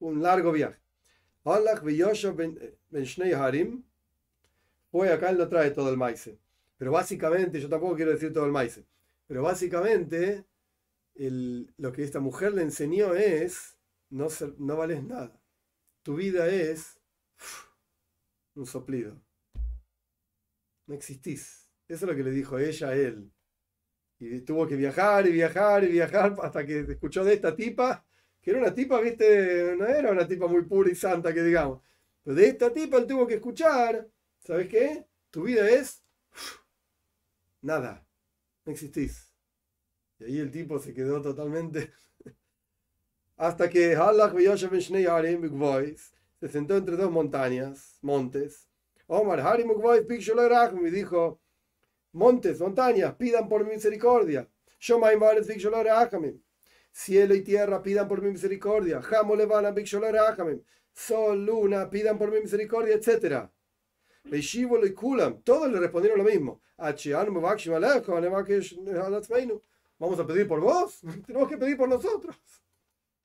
Un 0.00 0.22
largo 0.22 0.52
viaje. 0.52 0.80
Ben 2.90 3.06
Harim. 3.34 3.82
Hoy 4.90 5.08
acá 5.08 5.30
él 5.30 5.38
no 5.38 5.48
trae 5.48 5.70
todo 5.70 5.90
el 5.90 5.96
maíz. 5.96 6.30
Pero 6.76 6.92
básicamente, 6.92 7.60
yo 7.60 7.68
tampoco 7.68 7.96
quiero 7.96 8.12
decir 8.12 8.32
todo 8.32 8.44
el 8.44 8.52
maíz. 8.52 8.80
Pero 9.26 9.42
básicamente, 9.42 10.44
el, 11.18 11.74
lo 11.76 11.92
que 11.92 12.04
esta 12.04 12.20
mujer 12.20 12.54
le 12.54 12.62
enseñó 12.62 13.14
es: 13.14 13.76
no, 14.10 14.28
no 14.58 14.76
vales 14.76 15.02
nada. 15.04 15.38
Tu 16.02 16.16
vida 16.16 16.48
es 16.48 16.98
un 18.54 18.66
soplido. 18.66 19.20
No 20.86 20.94
existís. 20.94 21.68
Eso 21.86 22.04
es 22.04 22.10
lo 22.10 22.16
que 22.16 22.22
le 22.22 22.30
dijo 22.30 22.58
ella 22.58 22.88
a 22.88 22.94
él. 22.96 23.30
Y 24.18 24.40
tuvo 24.40 24.66
que 24.66 24.76
viajar 24.76 25.26
y 25.26 25.32
viajar 25.32 25.84
y 25.84 25.88
viajar 25.88 26.34
hasta 26.42 26.64
que 26.66 26.80
escuchó 26.80 27.24
de 27.24 27.34
esta 27.34 27.54
tipa, 27.54 28.04
que 28.40 28.50
era 28.50 28.60
una 28.60 28.74
tipa, 28.74 29.00
viste, 29.00 29.76
no 29.76 29.86
era 29.86 30.10
una 30.10 30.26
tipa 30.26 30.46
muy 30.46 30.64
pura 30.64 30.90
y 30.90 30.94
santa, 30.94 31.32
que 31.32 31.42
digamos. 31.42 31.82
Pero 32.24 32.36
de 32.36 32.48
esta 32.48 32.72
tipa 32.72 32.98
él 32.98 33.06
tuvo 33.06 33.26
que 33.26 33.34
escuchar, 33.34 34.08
¿sabes 34.40 34.68
qué? 34.68 35.06
Tu 35.30 35.42
vida 35.42 35.68
es 35.70 36.02
nada, 37.62 38.06
no 38.64 38.72
existís. 38.72 39.27
Y 40.20 40.24
ahí 40.24 40.38
el 40.40 40.50
tipo 40.50 40.78
se 40.78 40.92
quedó 40.92 41.22
totalmente. 41.22 41.92
hasta 43.38 43.70
que 43.70 43.96
se 46.40 46.48
sentó 46.48 46.76
entre 46.76 46.96
dos 46.96 47.10
montañas, 47.10 47.98
montes. 48.02 48.68
Omar 49.06 49.40
Harim 49.40 49.70
y 50.86 50.90
dijo 50.90 51.40
montes, 52.12 52.60
montañas, 52.60 53.14
pidan 53.14 53.48
por 53.48 53.64
mi 53.64 53.70
misericordia. 53.70 54.48
Cielo 56.92 57.34
y 57.34 57.42
tierra, 57.42 57.82
pidan 57.82 58.08
por 58.08 58.20
mi 58.22 58.30
misericordia. 58.30 59.00
Sol, 60.92 61.44
luna, 61.46 61.88
pidan 61.88 62.18
por 62.18 62.30
mi 62.32 62.40
misericordia, 62.40 62.96
etc. 62.96 63.48
Todos 65.44 65.70
le 65.70 65.78
respondieron 65.78 66.18
lo 66.18 66.24
mismo. 66.24 66.60
¿Vamos 69.98 70.18
a 70.20 70.26
pedir 70.26 70.46
por 70.46 70.60
vos? 70.60 71.00
Tenemos 71.26 71.48
que 71.48 71.56
pedir 71.56 71.76
por 71.76 71.88
nosotros. 71.88 72.36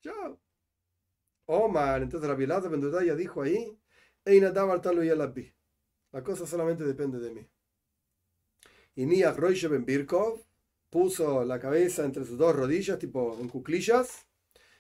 Chao. 0.02 0.40
Omar, 1.46 2.02
entonces 2.02 2.30
Rabbi 2.30 2.46
Elazar 2.46 2.72
Ben 2.72 3.06
ya 3.06 3.16
dijo 3.16 3.42
ahí, 3.42 3.78
la 6.14 6.24
cosa 6.24 6.48
solamente 6.48 6.84
depende 6.86 7.20
de 7.20 7.32
mí. 7.32 7.50
Y 8.96 9.06
Niach 9.06 9.36
Roishe 9.36 9.68
Ben 9.68 9.86
Birkov 9.86 10.42
puso 10.90 11.44
la 11.44 11.60
cabeza 11.60 12.06
entre 12.06 12.24
sus 12.24 12.38
dos 12.38 12.56
rodillas, 12.56 12.98
tipo 13.00 13.38
en 13.40 13.50
cuclillas. 13.50 14.26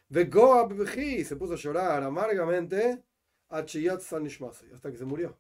se 0.10 1.36
puso 1.36 1.53
a 1.53 1.58
llorar 1.58 2.03
amargamente 2.03 3.03
hasta 3.49 4.91
que 4.91 4.97
se 4.97 5.06
murió, 5.06 5.38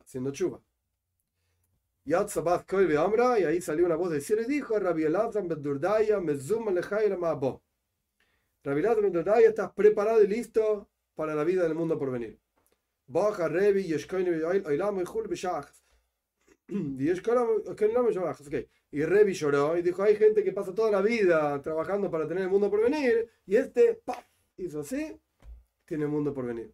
haciendo 0.00 0.30
chuva. 0.32 0.60
Y 2.06 3.44
ahí 3.44 3.60
salió 3.60 3.84
una 3.84 3.96
voz 3.96 4.10
del 4.12 4.22
cielo 4.22 4.42
y 4.42 4.46
dijo, 4.46 4.78
Rabbi 4.78 5.04
Elazar 5.04 5.46
Ben 5.46 5.60
Durdaya, 5.60 6.20
Mezum 6.20 6.68
Alejayra 6.68 7.16
Mabo. 7.16 7.62
Rabbi 8.62 8.78
Elazar 8.78 9.02
Ben 9.02 9.12
Durdaya, 9.12 9.48
estás 9.48 9.72
preparado 9.72 10.22
y 10.22 10.28
listo 10.28 10.88
para 11.16 11.34
la 11.34 11.42
vida 11.42 11.64
del 11.64 11.74
mundo 11.74 11.98
por 11.98 12.12
venir. 12.12 12.38
Baja 13.08 13.48
Revi, 13.48 13.84
Yeshkoini, 13.84 14.30
Oilam, 14.30 15.00
Ejul, 15.00 15.26
Beshach. 15.26 15.68
Y 18.92 19.04
Revi 19.04 19.32
lloró 19.32 19.76
y 19.76 19.82
dijo, 19.82 20.02
hay 20.02 20.16
gente 20.16 20.44
que 20.44 20.52
pasa 20.52 20.72
toda 20.74 20.90
la 20.92 21.02
vida 21.02 21.60
trabajando 21.60 22.10
para 22.10 22.28
tener 22.28 22.44
el 22.44 22.50
mundo 22.50 22.70
por 22.70 22.82
venir, 22.82 23.28
y 23.46 23.56
este, 23.56 24.00
¡paf! 24.04 24.24
hizo 24.56 24.80
así, 24.80 25.20
tiene 25.84 26.04
el 26.04 26.10
mundo 26.10 26.32
por 26.32 26.46
venir. 26.46 26.72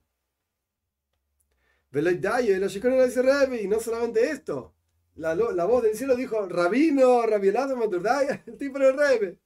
dice 3.07 3.23
Revi, 3.23 3.61
y 3.61 3.69
no 3.69 3.81
solamente 3.81 4.31
esto, 4.31 4.75
la, 5.17 5.35
la, 5.35 5.65
voz 5.65 5.83
del 5.83 5.95
cielo 5.95 6.17
dijo, 6.17 6.47
Rabino, 6.49 7.27
Rabielado, 7.27 7.77
Maturdaya, 7.77 8.43
el 8.47 8.57
tipo 8.57 8.79
de 8.79 8.93
Revi. 8.93 9.39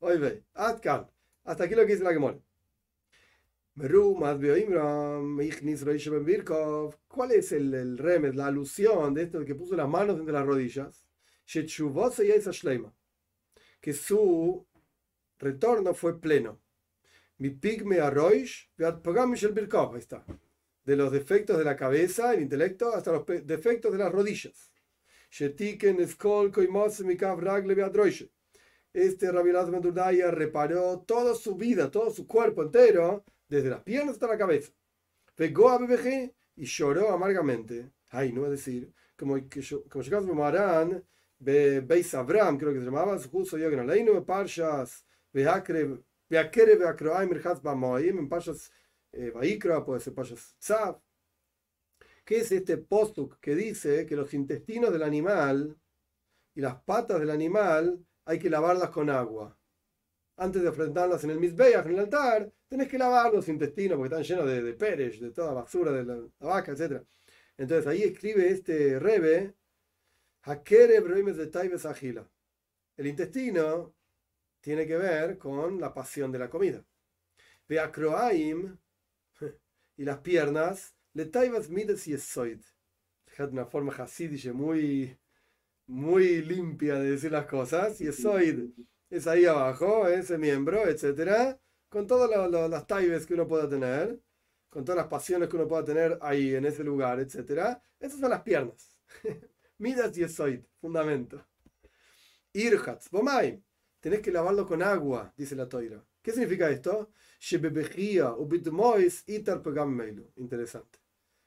Hoy 0.00 0.18
ve, 0.18 0.44
hasta 0.54 1.64
aquí 1.64 1.74
lo 1.74 1.86
que 1.86 1.92
dice 1.92 2.04
la 2.04 2.18
mole. 2.18 2.42
¿Cuál 7.08 7.32
es 7.32 7.52
el, 7.52 7.74
el 7.74 7.98
remed, 7.98 8.34
la 8.34 8.46
alusión 8.46 9.14
de 9.14 9.22
esto 9.22 9.44
que 9.44 9.54
puso 9.54 9.76
las 9.76 9.88
manos 9.88 10.18
entre 10.18 10.32
las 10.34 10.44
rodillas? 10.44 11.04
Que 13.80 13.92
su 13.92 14.66
retorno 15.38 15.94
fue 15.94 16.20
pleno. 16.20 16.60
Mi 17.38 17.50
pigme 17.50 18.00
arroish, 18.00 18.68
ahí 18.78 19.98
está. 19.98 20.24
De 20.88 20.96
los 20.96 21.12
defectos 21.12 21.58
de 21.58 21.64
la 21.64 21.76
cabeza, 21.76 22.32
el 22.32 22.40
intelecto, 22.40 22.94
hasta 22.94 23.12
los 23.12 23.26
defectos 23.44 23.92
de 23.92 23.98
las 23.98 24.10
rodillas. 24.10 24.72
Este 28.94 29.30
Rabbi 29.30 29.52
Lazar 29.52 30.34
reparó 30.34 31.00
toda 31.00 31.34
su 31.34 31.56
vida, 31.56 31.90
todo 31.90 32.10
su 32.10 32.26
cuerpo 32.26 32.62
entero 32.62 33.22
desde 33.50 33.68
las 33.68 33.82
piernas 33.82 34.14
hasta 34.14 34.28
la 34.28 34.38
cabeza. 34.38 34.72
Pegó 35.34 35.68
a 35.68 35.76
BBG 35.76 36.32
y 36.56 36.64
lloró 36.64 37.12
amargamente. 37.12 37.92
Ay, 38.08 38.32
no 38.32 38.46
a 38.46 38.48
decir, 38.48 38.90
como 39.14 39.46
que 39.46 39.60
yo, 39.60 39.84
como 39.90 40.02
yo 40.02 40.22
me 40.22 40.32
Marán, 40.32 41.04
Beis 41.38 42.14
Abraham, 42.14 42.56
creo 42.56 42.72
que 42.72 42.78
se 42.78 42.86
llamaba, 42.86 43.18
justo 43.18 43.58
yo 43.58 43.68
que 43.68 43.76
no 43.76 43.84
leí, 43.84 44.04
no 44.04 44.24
parshas, 44.24 45.04
Beakre, 45.34 45.98
Beakere, 46.30 46.76
Beakroaim, 46.76 47.28
Merhatz 47.28 47.60
Bamoim, 47.60 48.20
en 48.20 48.28
Vaikra, 49.34 49.84
puede 49.84 50.00
ser 50.00 50.14
parshas 50.14 50.56
Tzav. 50.58 51.00
¿Qué 52.24 52.38
es 52.38 52.52
este 52.52 52.76
postuk 52.76 53.38
que 53.40 53.54
dice 53.54 54.06
que 54.06 54.14
los 54.14 54.34
intestinos 54.34 54.92
del 54.92 55.02
animal 55.02 55.76
y 56.54 56.60
las 56.60 56.82
patas 56.82 57.20
del 57.20 57.30
animal 57.30 58.04
hay 58.24 58.38
que 58.38 58.50
lavarlas 58.50 58.90
con 58.90 59.10
agua? 59.10 59.58
Antes 60.36 60.62
de 60.62 60.68
enfrentarlas 60.68 61.24
en 61.24 61.30
el 61.30 61.40
Mizbeach, 61.40 61.86
en 61.86 61.92
el 61.92 62.00
altar, 62.00 62.52
tenés 62.68 62.88
que 62.88 62.98
lavar 62.98 63.32
los 63.32 63.48
intestinos 63.48 63.96
porque 63.96 64.14
están 64.14 64.24
llenos 64.24 64.46
de, 64.46 64.62
de 64.62 65.10
de 65.18 65.30
toda 65.30 65.52
basura 65.52 65.90
de 65.90 66.04
la, 66.04 66.18
vaca, 66.38 66.72
etc. 66.72 67.02
Entonces 67.56 67.86
ahí 67.86 68.02
escribe 68.02 68.48
este 68.50 68.98
Rebe, 68.98 69.54
Hakere 70.42 71.00
de 71.00 71.46
Taibes 71.48 71.86
Agila. 71.86 72.28
El 72.96 73.06
intestino 73.06 73.94
tiene 74.60 74.86
que 74.86 74.96
ver 74.96 75.38
con 75.38 75.80
la 75.80 75.92
pasión 75.92 76.30
de 76.30 76.38
la 76.38 76.50
comida. 76.50 76.84
Beacroaim 77.66 78.78
y 79.98 80.04
las 80.04 80.18
piernas, 80.20 80.94
le 81.12 81.26
Taibes 81.26 81.68
Mides 81.68 82.08
y 82.08 82.14
Esoid. 82.14 82.60
Fíjate 83.26 83.52
una 83.52 83.66
forma 83.66 83.92
hasidiche 83.92 84.54
muy, 84.54 85.18
muy 85.86 86.40
limpia 86.40 86.94
de 86.94 87.10
decir 87.10 87.32
las 87.32 87.44
cosas. 87.44 88.00
Y 88.00 88.08
Esoid 88.08 88.70
es 89.10 89.26
ahí 89.26 89.44
abajo, 89.44 90.08
ese 90.08 90.38
miembro, 90.38 90.88
etcétera 90.88 91.60
con 91.88 92.06
todas 92.06 92.50
las 92.70 92.86
taibes 92.86 93.26
que 93.26 93.34
uno 93.34 93.46
pueda 93.48 93.68
tener, 93.68 94.20
con 94.68 94.84
todas 94.84 94.98
las 94.98 95.06
pasiones 95.08 95.48
que 95.48 95.56
uno 95.56 95.66
pueda 95.66 95.84
tener 95.84 96.18
ahí 96.20 96.54
en 96.54 96.66
ese 96.66 96.84
lugar, 96.84 97.18
etc. 97.20 97.78
Esas 97.98 98.20
son 98.20 98.30
las 98.30 98.42
piernas. 98.42 98.98
Midas 99.78 100.16
y 100.18 100.24
esoid, 100.24 100.60
fundamento. 100.80 101.44
Irhats, 102.52 103.10
bomay. 103.10 103.62
Tenés 104.00 104.20
que 104.20 104.30
lavarlo 104.30 104.66
con 104.66 104.82
agua, 104.82 105.32
dice 105.36 105.56
la 105.56 105.68
toira. 105.68 106.04
¿Qué 106.22 106.32
significa 106.32 106.70
esto? 106.70 107.10
Interesante. 110.36 110.98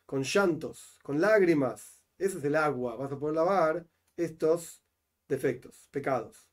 Con 0.06 0.24
llantos, 0.24 1.00
con 1.04 1.20
lágrimas. 1.20 2.04
Ese 2.18 2.38
es 2.38 2.44
el 2.44 2.56
agua. 2.56 2.96
Vas 2.96 3.12
a 3.12 3.20
poder 3.20 3.36
lavar 3.36 3.86
estos 4.16 4.82
defectos, 5.28 5.88
pecados. 5.92 6.48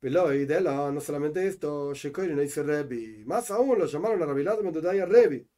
Pero 0.00 0.32
no 0.92 1.00
solamente 1.00 1.46
esto, 1.46 1.92
no 1.94 2.40
dice 2.40 2.62
Rebi. 2.62 3.24
Más 3.24 3.50
aún 3.50 3.78
lo 3.78 3.86
llamaron 3.86 4.22
a 4.22 4.26
Rabilad 4.26 4.60
Medudaya 4.60 5.06
Rebi. 5.06 5.48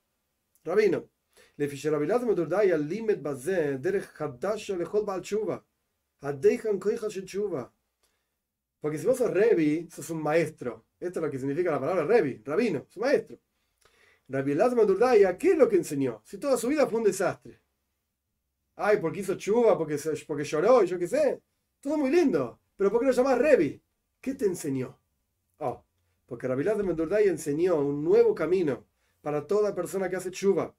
Rabino. 0.64 1.08
Le 1.56 1.68
fiché 1.68 1.90
Rabilad 1.90 2.22
Medudaya 2.22 2.76
Limet 2.76 3.22
Bazé, 3.22 3.78
Derech 3.78 4.20
Hadasha 4.20 4.76
Lechol 4.76 5.04
Baal 5.04 5.22
Chuva. 5.22 5.64
Hadejan 6.20 6.78
Koicha 6.78 7.08
Chuva. 7.08 7.73
Porque 8.84 8.98
si 8.98 9.06
vos 9.06 9.16
sos 9.16 9.30
Rebi, 9.30 9.88
sos 9.90 10.10
un 10.10 10.22
maestro. 10.22 10.84
Esto 11.00 11.18
es 11.18 11.24
lo 11.24 11.30
que 11.30 11.38
significa 11.38 11.70
la 11.70 11.80
palabra 11.80 12.04
Rebi, 12.04 12.42
rabino, 12.44 12.84
su 12.90 13.00
maestro. 13.00 13.38
Rabbi 14.28 14.52
Elazar 14.52 15.38
¿qué 15.38 15.52
es 15.52 15.56
lo 15.56 15.66
que 15.70 15.76
enseñó? 15.76 16.20
Si 16.22 16.36
toda 16.36 16.58
su 16.58 16.68
vida 16.68 16.86
fue 16.86 16.98
un 16.98 17.06
desastre. 17.06 17.62
Ay, 18.76 18.98
porque 18.98 19.20
hizo 19.20 19.36
chuva, 19.36 19.78
porque, 19.78 19.96
porque 20.26 20.44
lloró, 20.44 20.84
y 20.84 20.86
yo 20.86 20.98
qué 20.98 21.08
sé. 21.08 21.40
Todo 21.80 21.96
muy 21.96 22.10
lindo. 22.10 22.60
Pero 22.76 22.90
¿por 22.90 23.00
qué 23.00 23.06
lo 23.06 23.12
llamás 23.12 23.38
Rebi? 23.38 23.82
¿Qué 24.20 24.34
te 24.34 24.44
enseñó? 24.44 25.00
Oh, 25.60 25.82
porque 26.26 26.46
Rabilad 26.46 26.76
de 26.76 26.82
Mendurdai 26.82 27.26
enseñó 27.28 27.76
un 27.76 28.04
nuevo 28.04 28.34
camino 28.34 28.84
para 29.22 29.46
toda 29.46 29.74
persona 29.74 30.10
que 30.10 30.16
hace 30.16 30.30
chuva, 30.30 30.76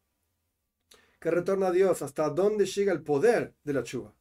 que 1.20 1.32
retorna 1.32 1.70
a 1.70 1.72
Dios, 1.72 2.04
hasta 2.04 2.30
dónde 2.30 2.68
llega 2.68 2.94
el 2.94 3.02
poder 3.02 3.56
de 3.64 3.74
la 3.74 3.82
chuva. 3.82 4.14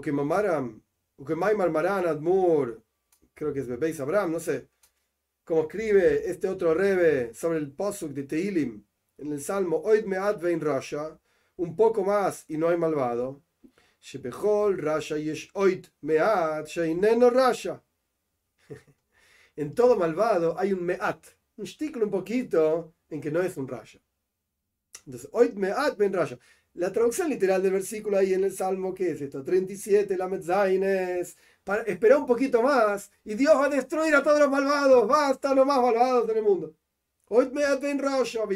que 0.00 0.12
Mamaram, 0.12 0.80
Maimar 1.18 1.70
Maran 1.70 2.06
Admur, 2.06 2.83
creo 3.34 3.52
que 3.52 3.60
es 3.60 3.68
Bebeis 3.68 4.00
Abraham, 4.00 4.32
no 4.32 4.40
sé, 4.40 4.68
como 5.44 5.62
escribe 5.62 6.30
este 6.30 6.48
otro 6.48 6.74
rebe 6.74 7.34
sobre 7.34 7.58
el 7.58 7.70
posuk 7.72 8.12
de 8.12 8.22
Teilim 8.24 8.84
en 9.18 9.32
el 9.32 9.40
Salmo 9.40 9.76
Oid 9.84 10.04
Mead 10.04 10.40
Vein 10.40 10.60
Rasha, 10.60 11.18
un 11.56 11.76
poco 11.76 12.02
más 12.02 12.44
y 12.48 12.56
no 12.56 12.68
hay 12.68 12.76
malvado. 12.76 13.42
Shepechol 14.00 14.78
Rasha 14.78 15.16
Yesh 15.16 15.50
Oid 15.54 15.86
Mead 16.02 16.66
Sheineno 16.66 17.30
Rasha 17.30 17.82
en 19.56 19.74
todo 19.74 19.96
malvado 19.96 20.58
hay 20.58 20.72
un 20.72 20.84
meat, 20.84 21.26
un 21.56 21.66
stículo 21.66 22.06
un 22.06 22.10
poquito 22.10 22.94
en 23.08 23.20
que 23.20 23.30
no 23.30 23.40
es 23.40 23.56
un 23.56 23.68
rayo. 23.68 24.00
Entonces, 25.06 25.28
hoy 25.32 25.52
meat 25.52 25.96
ben 25.96 26.12
rayo. 26.12 26.38
La 26.74 26.90
traducción 26.90 27.30
literal 27.30 27.62
del 27.62 27.72
versículo 27.72 28.18
ahí 28.18 28.34
en 28.34 28.44
el 28.44 28.52
Salmo, 28.52 28.92
¿qué 28.94 29.12
es 29.12 29.20
esto? 29.20 29.44
37, 29.44 30.16
la 30.16 30.28
Metzaines. 30.28 31.36
Espera 31.86 32.18
un 32.18 32.26
poquito 32.26 32.62
más 32.62 33.10
y 33.24 33.34
Dios 33.34 33.54
va 33.54 33.66
a 33.66 33.68
destruir 33.68 34.14
a 34.14 34.22
todos 34.22 34.40
los 34.40 34.50
malvados. 34.50 35.06
Basta 35.06 35.54
los 35.54 35.64
más 35.64 35.80
malvados 35.80 36.26
del 36.26 36.42
mundo. 36.42 36.74
Hoy 37.28 37.50
me 37.50 37.62
ben 37.76 37.98
rayo, 37.98 38.46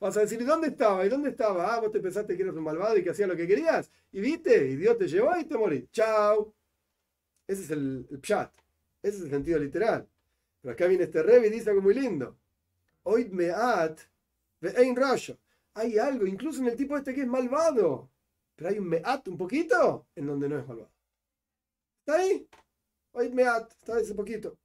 Vas 0.00 0.16
a 0.16 0.20
decir, 0.20 0.40
¿y 0.42 0.44
dónde 0.44 0.68
estaba? 0.68 1.06
¿Y 1.06 1.08
dónde 1.08 1.30
estaba? 1.30 1.74
Ah, 1.74 1.80
vos 1.80 1.92
te 1.92 2.00
pensaste 2.00 2.36
que 2.36 2.42
eras 2.42 2.54
un 2.56 2.64
malvado 2.64 2.96
y 2.98 3.02
que 3.02 3.10
hacías 3.10 3.28
lo 3.28 3.36
que 3.36 3.46
querías. 3.46 3.90
Y 4.12 4.20
viste, 4.20 4.68
y 4.68 4.76
Dios 4.76 4.98
te 4.98 5.08
llevó 5.08 5.36
y 5.38 5.44
te 5.44 5.56
morí. 5.56 5.88
Chao. 5.92 6.52
Ese 7.46 7.62
es 7.62 7.70
el, 7.70 8.06
el 8.10 8.20
pshat. 8.20 8.52
Ese 9.02 9.18
es 9.18 9.22
el 9.24 9.30
sentido 9.30 9.58
literal. 9.58 10.06
Pero 10.60 10.72
acá 10.72 10.86
viene 10.86 11.04
este 11.04 11.22
Rebbe 11.22 11.46
y 11.46 11.50
dice 11.50 11.70
algo 11.70 11.82
muy 11.82 11.94
lindo. 11.94 12.36
Oid 13.04 13.30
meat 13.30 14.00
ein 14.76 14.96
rayo. 14.96 15.38
Hay 15.78 15.96
algo, 15.96 16.26
incluso 16.26 16.60
en 16.60 16.66
el 16.66 16.76
tipo 16.76 16.96
este 16.96 17.14
que 17.14 17.20
es 17.20 17.26
malvado. 17.28 18.10
Pero 18.56 18.70
hay 18.70 18.80
un 18.80 18.88
meat 18.88 19.28
un 19.28 19.38
poquito 19.38 20.08
en 20.16 20.26
donde 20.26 20.48
no 20.48 20.58
es 20.58 20.66
malvado. 20.66 20.90
¿Está 22.00 22.18
ahí? 22.18 22.48
Oid 23.12 23.32
meat, 23.32 23.70
está 23.70 24.00
ese 24.00 24.14
poquito. 24.14 24.58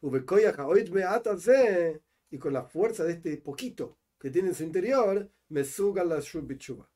Meat 0.00 2.00
y 2.30 2.38
con 2.38 2.52
la 2.54 2.64
fuerza 2.64 3.04
de 3.04 3.12
este 3.12 3.36
poquito 3.36 3.98
que 4.18 4.30
tiene 4.30 4.48
en 4.48 4.54
su 4.54 4.62
interior, 4.62 5.30
me 5.48 5.64
suga 5.64 6.02
la 6.04 6.20
shubichuba. 6.20 6.90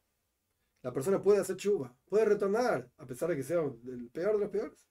La 0.83 0.93
persona 0.93 1.23
puede 1.23 1.41
hacer 1.41 1.57
chuva, 1.57 1.95
puede 2.07 2.25
retornar, 2.25 2.91
a 2.97 3.07
pesar 3.07 3.29
de 3.29 3.37
que 3.37 3.43
sea 3.43 3.61
el 3.61 4.09
peor 4.11 4.33
de 4.33 4.39
los 4.39 4.49
peores. 4.49 4.89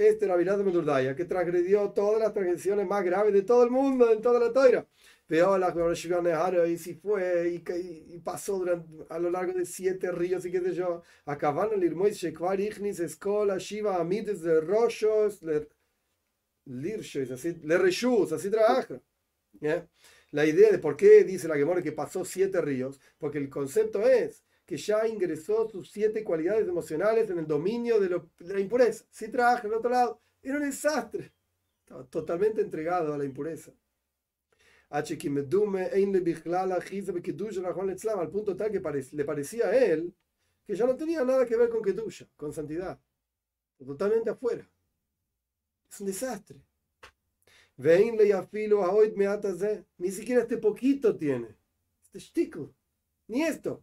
Este 0.00 0.26
Rabbi 0.26 0.42
Elazar 0.42 0.64
Mendurdaya, 0.64 1.14
que 1.14 1.26
transgredió 1.26 1.90
todas 1.90 2.20
las 2.20 2.32
transgresiones 2.32 2.86
más 2.86 3.04
graves 3.04 3.34
de 3.34 3.42
todo 3.42 3.64
el 3.64 3.70
mundo, 3.70 4.10
en 4.10 4.22
toda 4.22 4.40
la 4.40 4.50
toira. 4.52 4.86
Y 5.28 6.78
si 6.78 6.94
fue 6.94 7.50
y, 7.50 7.62
y, 8.14 8.18
pasó 8.18 8.58
durante, 8.58 8.88
a 9.10 9.18
lo 9.18 9.30
largo 9.30 9.52
de 9.52 9.66
siete 9.66 10.10
ríos 10.10 10.44
y 10.46 10.50
qué 10.50 10.60
sé 10.60 10.74
yo. 10.74 11.02
Acabaron 11.26 11.74
el 11.74 11.84
Irmois 11.84 12.16
Shekvar 12.16 12.58
Ichnis 12.58 12.98
Escola 12.98 13.58
Shiva 13.58 13.96
Amides 13.96 14.40
de 14.40 14.60
Roshos 14.60 15.42
Le 15.42 15.68
Lirshos, 16.64 17.30
así, 17.30 17.54
Le 17.62 17.78
Reshus, 17.78 18.32
así 18.32 18.50
trabaja. 18.50 19.00
La 20.30 20.46
idea 20.46 20.70
de 20.72 20.78
por 20.78 20.96
qué 20.96 21.24
dice 21.24 21.46
la 21.46 21.56
Gemora 21.56 21.82
que 21.82 21.92
pasó 21.92 22.24
siete 22.24 22.60
ríos, 22.60 23.00
porque 23.18 23.38
el 23.38 23.50
concepto 23.50 24.08
es 24.08 24.44
que 24.70 24.76
ya 24.76 25.04
ingresó 25.08 25.68
sus 25.68 25.90
siete 25.90 26.22
cualidades 26.22 26.68
emocionales 26.68 27.28
en 27.28 27.40
el 27.40 27.46
dominio 27.48 27.98
de, 27.98 28.08
lo, 28.08 28.30
de 28.38 28.54
la 28.54 28.60
impureza. 28.60 29.04
Si 29.10 29.28
trabaja 29.28 29.66
en 29.66 29.74
otro 29.74 29.90
lado, 29.90 30.20
era 30.40 30.58
un 30.58 30.62
desastre. 30.62 31.32
Estaba 31.80 32.04
totalmente 32.04 32.60
entregado 32.60 33.12
a 33.12 33.18
la 33.18 33.24
impureza 33.24 33.72
al 38.20 38.30
punto 38.30 38.56
tal 38.56 38.70
que 38.70 38.80
le 39.12 39.24
parecía 39.24 39.66
a 39.66 39.76
él 39.76 40.14
que 40.64 40.76
ya 40.76 40.86
no 40.86 40.96
tenía 40.96 41.24
nada 41.24 41.44
que 41.46 41.56
ver 41.56 41.68
con 41.68 41.82
Kedusha, 41.82 42.28
con 42.36 42.52
santidad. 42.52 43.00
Totalmente 43.76 44.30
afuera. 44.30 44.70
Es 45.90 46.00
un 46.00 46.06
desastre. 46.06 46.62
Ni 49.98 50.12
siquiera 50.12 50.42
este 50.42 50.58
poquito 50.58 51.16
tiene. 51.16 51.56
Este 52.04 52.20
shtickle. 52.20 52.68
Ni 53.26 53.42
esto. 53.42 53.82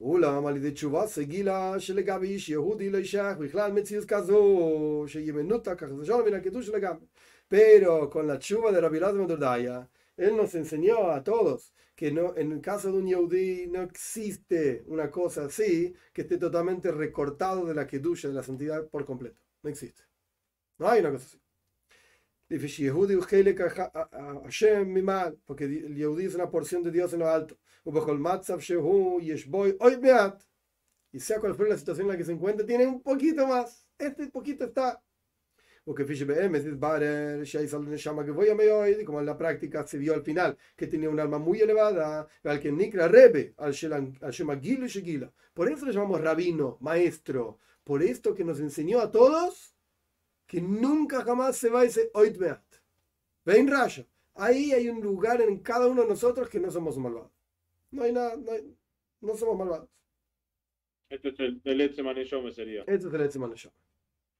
אולם 0.00 0.46
על 0.46 0.56
ידי 0.56 0.70
תשובה 0.70 1.06
סגילה 1.06 1.80
שלגבי 1.80 2.28
איש 2.28 2.48
יהודי 2.48 2.90
לא 2.90 2.98
ישך 2.98 3.32
בכלל 3.40 3.72
מציאות 3.72 4.04
כזו 4.04 5.04
שיהיה 5.06 5.32
מנותק 5.32 5.78
ככה 5.78 5.94
זה 5.94 6.04
שלום 6.04 6.26
מן 6.26 6.34
הקידוש 6.34 6.68
לגמרי 6.68 7.06
pero 7.50 8.10
con 8.10 8.26
la 8.26 8.38
chuva 8.38 8.72
de 8.72 8.80
Rabbi 8.80 8.98
Lazar 8.98 9.88
él 10.16 10.36
nos 10.36 10.54
enseñó 10.54 11.10
a 11.10 11.22
todos 11.22 11.74
que 11.94 12.10
no, 12.10 12.36
en 12.36 12.52
el 12.52 12.60
caso 12.60 12.90
de 12.90 12.98
un 12.98 13.06
Yehudi 13.06 13.66
no 13.68 13.82
existe 13.82 14.84
una 14.86 15.10
cosa 15.10 15.44
así 15.46 15.94
que 16.12 16.22
esté 16.22 16.38
totalmente 16.38 16.90
recortado 16.90 17.64
de 17.64 17.74
la 17.74 17.86
kedusha, 17.86 18.28
de 18.28 18.34
la 18.34 18.42
santidad 18.42 18.88
por 18.88 19.04
completo. 19.04 19.40
No 19.62 19.70
existe. 19.70 20.02
No 20.78 20.88
hay 20.88 21.00
una 21.00 21.12
cosa 21.12 21.26
así. 21.26 21.40
Porque 25.46 25.64
el 25.64 25.96
Yehudi 25.96 26.24
es 26.26 26.34
una 26.34 26.50
porción 26.50 26.82
de 26.82 26.90
Dios 26.90 27.12
en 27.12 27.20
lo 27.20 27.28
alto. 27.28 27.58
Y 31.11 31.19
sea 31.19 31.39
cual 31.39 31.55
fuera 31.55 31.71
la 31.71 31.77
situación 31.77 32.05
en 32.05 32.11
la 32.11 32.17
que 32.17 32.25
se 32.25 32.33
encuentra, 32.33 32.65
tiene 32.65 32.85
un 32.85 33.01
poquito 33.01 33.47
más. 33.47 33.87
Este 33.97 34.27
poquito 34.27 34.65
está 34.65 35.01
como 39.05 39.19
en 39.19 39.25
la 39.25 39.37
práctica 39.37 39.87
se 39.87 39.97
vio 39.97 40.13
al 40.13 40.21
final 40.21 40.55
que 40.75 40.85
tenía 40.85 41.09
un 41.09 41.19
alma 41.19 41.39
muy 41.39 41.61
elevada, 41.61 42.27
al 42.43 42.59
que 42.59 42.71
Nikra 42.71 43.07
Rebe, 43.07 43.55
al 43.57 43.73
Shema 43.73 44.59
Gilo 44.59 44.85
y 44.85 44.89
Shegila. 44.89 45.31
Por 45.53 45.71
eso 45.71 45.85
le 45.85 45.93
llamamos 45.93 46.21
rabino, 46.21 46.77
maestro, 46.81 47.57
por 47.83 48.03
esto 48.03 48.35
que 48.35 48.43
nos 48.43 48.59
enseñó 48.59 48.99
a 48.99 49.09
todos 49.09 49.75
que 50.45 50.61
nunca 50.61 51.23
jamás 51.23 51.57
se 51.57 51.69
va 51.69 51.85
ese 51.85 52.11
Oitbeat. 52.13 52.63
Ven 53.45 53.67
Raya, 53.67 54.05
ahí 54.35 54.71
hay 54.73 54.89
un 54.89 55.01
lugar 55.01 55.41
en 55.41 55.57
cada 55.59 55.87
uno 55.87 56.03
de 56.03 56.09
nosotros 56.09 56.49
que 56.49 56.59
no 56.59 56.69
somos 56.69 56.97
malvados. 56.97 57.31
No 57.91 58.03
hay 58.03 58.11
nada, 58.11 58.35
no, 59.21 59.35
somos 59.35 59.57
malvados. 59.57 59.89
Este 61.09 61.29
es 61.29 61.39
el, 61.39 61.61
el 61.63 62.53
sería. 62.53 62.81
Este 62.81 63.07
es 63.07 63.13
el 63.13 63.21
Etzema 63.21 63.47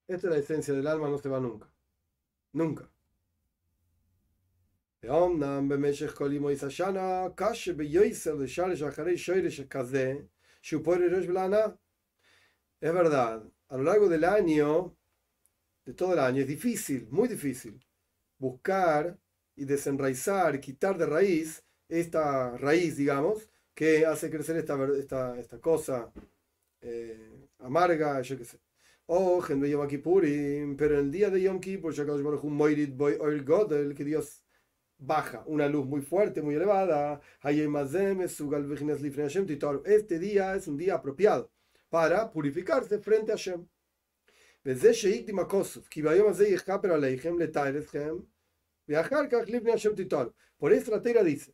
esta 0.09 0.27
es 0.27 0.33
la 0.33 0.39
esencia 0.39 0.73
del 0.73 0.87
alma, 0.87 1.07
no 1.07 1.19
se 1.19 1.29
va 1.29 1.39
nunca. 1.39 1.71
Nunca. 2.51 2.89
Es 12.81 12.93
verdad, 12.93 13.43
a 13.67 13.77
lo 13.77 13.83
largo 13.83 14.09
del 14.09 14.23
año, 14.23 14.97
de 15.85 15.93
todo 15.93 16.13
el 16.13 16.19
año, 16.19 16.41
es 16.41 16.47
difícil, 16.47 17.07
muy 17.11 17.27
difícil, 17.27 17.79
buscar 18.39 19.15
y 19.55 19.65
desenraizar, 19.65 20.59
quitar 20.59 20.97
de 20.97 21.05
raíz 21.05 21.63
esta 21.89 22.55
raíz, 22.57 22.97
digamos, 22.97 23.49
que 23.73 24.05
hace 24.05 24.29
crecer 24.29 24.57
esta, 24.57 24.77
esta, 24.97 25.39
esta 25.39 25.59
cosa 25.59 26.11
eh, 26.81 27.47
amarga, 27.59 28.21
yo 28.21 28.37
qué 28.37 28.45
sé. 28.45 28.59
En 29.07 29.65
Yom 29.65 29.87
Kippurim, 29.87 30.77
pero 30.77 30.99
en 30.99 31.05
el 31.05 31.11
día 31.11 31.29
de 31.31 31.41
Yom 31.41 31.59
Kippur, 31.59 31.95
que 31.95 32.03
Dios 34.03 34.43
baja 34.99 35.43
una 35.47 35.67
luz 35.67 35.87
muy 35.87 36.01
fuerte, 36.01 36.41
muy 36.41 36.55
elevada. 36.55 37.21
Este 39.85 40.19
día 40.19 40.55
es 40.55 40.67
un 40.67 40.77
día 40.77 40.95
apropiado 40.95 41.51
para 41.89 42.31
purificarse 42.31 42.99
frente 42.99 43.31
a 43.31 43.35
Hashem. 43.35 43.65
Por 50.57 50.73
eso 50.73 50.91
la 50.91 51.01
Teira 51.01 51.23
dice, 51.23 51.53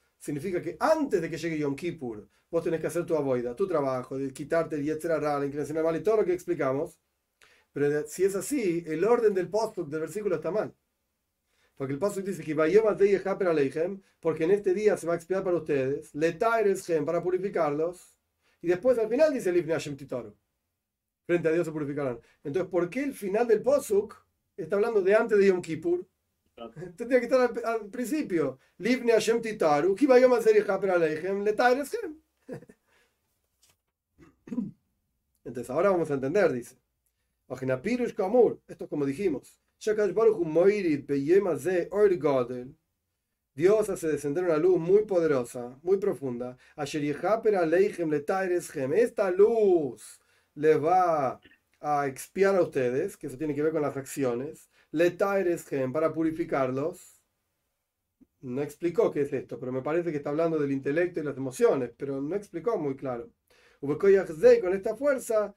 significa 0.21 0.61
que 0.61 0.77
antes 0.79 1.21
de 1.21 1.29
que 1.29 1.37
llegue 1.37 1.57
Yom 1.57 1.75
Kippur, 1.75 2.29
vos 2.49 2.63
tenés 2.63 2.79
que 2.79 2.87
hacer 2.87 3.05
tu 3.05 3.15
avoida, 3.15 3.55
tu 3.55 3.67
trabajo, 3.67 4.17
de 4.17 4.31
quitarte 4.31 4.75
el 4.75 4.83
yetzera 4.83 5.19
la 5.19 5.45
inclinación 5.45 5.77
al 5.79 5.83
mal 5.83 5.95
y 5.95 6.03
todo 6.03 6.17
lo 6.17 6.25
que 6.25 6.33
explicamos. 6.33 6.99
Pero 7.73 8.07
si 8.07 8.23
es 8.23 8.35
así, 8.35 8.83
el 8.87 9.03
orden 9.03 9.33
del 9.33 9.49
post 9.49 9.77
del 9.79 10.01
versículo 10.01 10.35
está 10.35 10.51
mal. 10.51 10.73
Porque 11.75 11.93
el 11.93 11.99
postuk 11.99 12.25
dice 12.25 12.43
que 12.43 12.55
porque 14.19 14.43
en 14.43 14.51
este 14.51 14.73
día 14.75 14.97
se 14.97 15.07
va 15.07 15.13
a 15.13 15.15
expiar 15.15 15.43
para 15.43 15.57
ustedes, 15.57 16.11
para 17.05 17.23
purificarlos, 17.23 18.15
y 18.61 18.67
después 18.67 18.99
al 18.99 19.09
final 19.09 19.33
dice 19.33 19.51
Hashem 19.51 19.97
Titoru. 19.97 20.35
Frente 21.25 21.47
a 21.47 21.51
Dios 21.51 21.65
se 21.65 21.71
purificarán. 21.71 22.19
Entonces, 22.43 22.69
¿por 22.69 22.87
qué 22.89 23.03
el 23.03 23.13
final 23.15 23.47
del 23.47 23.63
posuk 23.63 24.15
está 24.55 24.75
hablando 24.75 25.01
de 25.01 25.15
antes 25.15 25.39
de 25.39 25.47
Yom 25.47 25.61
Kippur? 25.61 26.05
Tendría 26.95 27.19
que 27.19 27.25
estar 27.25 27.51
al, 27.65 27.89
principio. 27.89 28.59
Livni 28.77 29.11
Hashem 29.11 29.41
Titaru, 29.41 29.95
Kibayom 29.95 30.33
Aleichem, 30.33 31.45
gem. 31.45 32.21
Entonces 35.43 35.69
ahora 35.69 35.89
vamos 35.89 36.11
a 36.11 36.13
entender, 36.13 36.51
dice. 36.51 36.77
Esto 37.49 38.83
es 38.85 38.89
como 38.89 39.05
dijimos. 39.05 39.59
Dios 43.53 43.89
hace 43.89 44.07
descender 44.07 44.45
una 44.45 44.57
luz 44.57 44.79
muy 44.79 45.05
poderosa, 45.05 45.77
muy 45.81 45.97
profunda. 45.97 46.57
Esta 48.93 49.31
luz 49.31 50.21
le 50.55 50.77
va 50.77 51.41
a 51.81 52.07
expiar 52.07 52.55
a 52.55 52.61
ustedes, 52.61 53.17
que 53.17 53.27
eso 53.27 53.37
tiene 53.37 53.53
que 53.53 53.61
ver 53.61 53.73
con 53.73 53.81
las 53.81 53.97
acciones. 53.97 54.70
Para 55.91 56.13
purificarlos 56.13 57.21
no 58.41 58.61
explicó 58.61 59.11
qué 59.11 59.21
es 59.21 59.33
esto, 59.33 59.59
pero 59.59 59.71
me 59.71 59.81
parece 59.81 60.11
que 60.11 60.17
está 60.17 60.31
hablando 60.31 60.57
del 60.57 60.71
intelecto 60.71 61.19
y 61.19 61.23
las 61.23 61.37
emociones, 61.37 61.91
pero 61.95 62.19
no 62.21 62.35
explicó 62.35 62.77
muy 62.77 62.95
claro. 62.95 63.29
Con 63.79 64.73
esta 64.73 64.95
fuerza, 64.95 65.55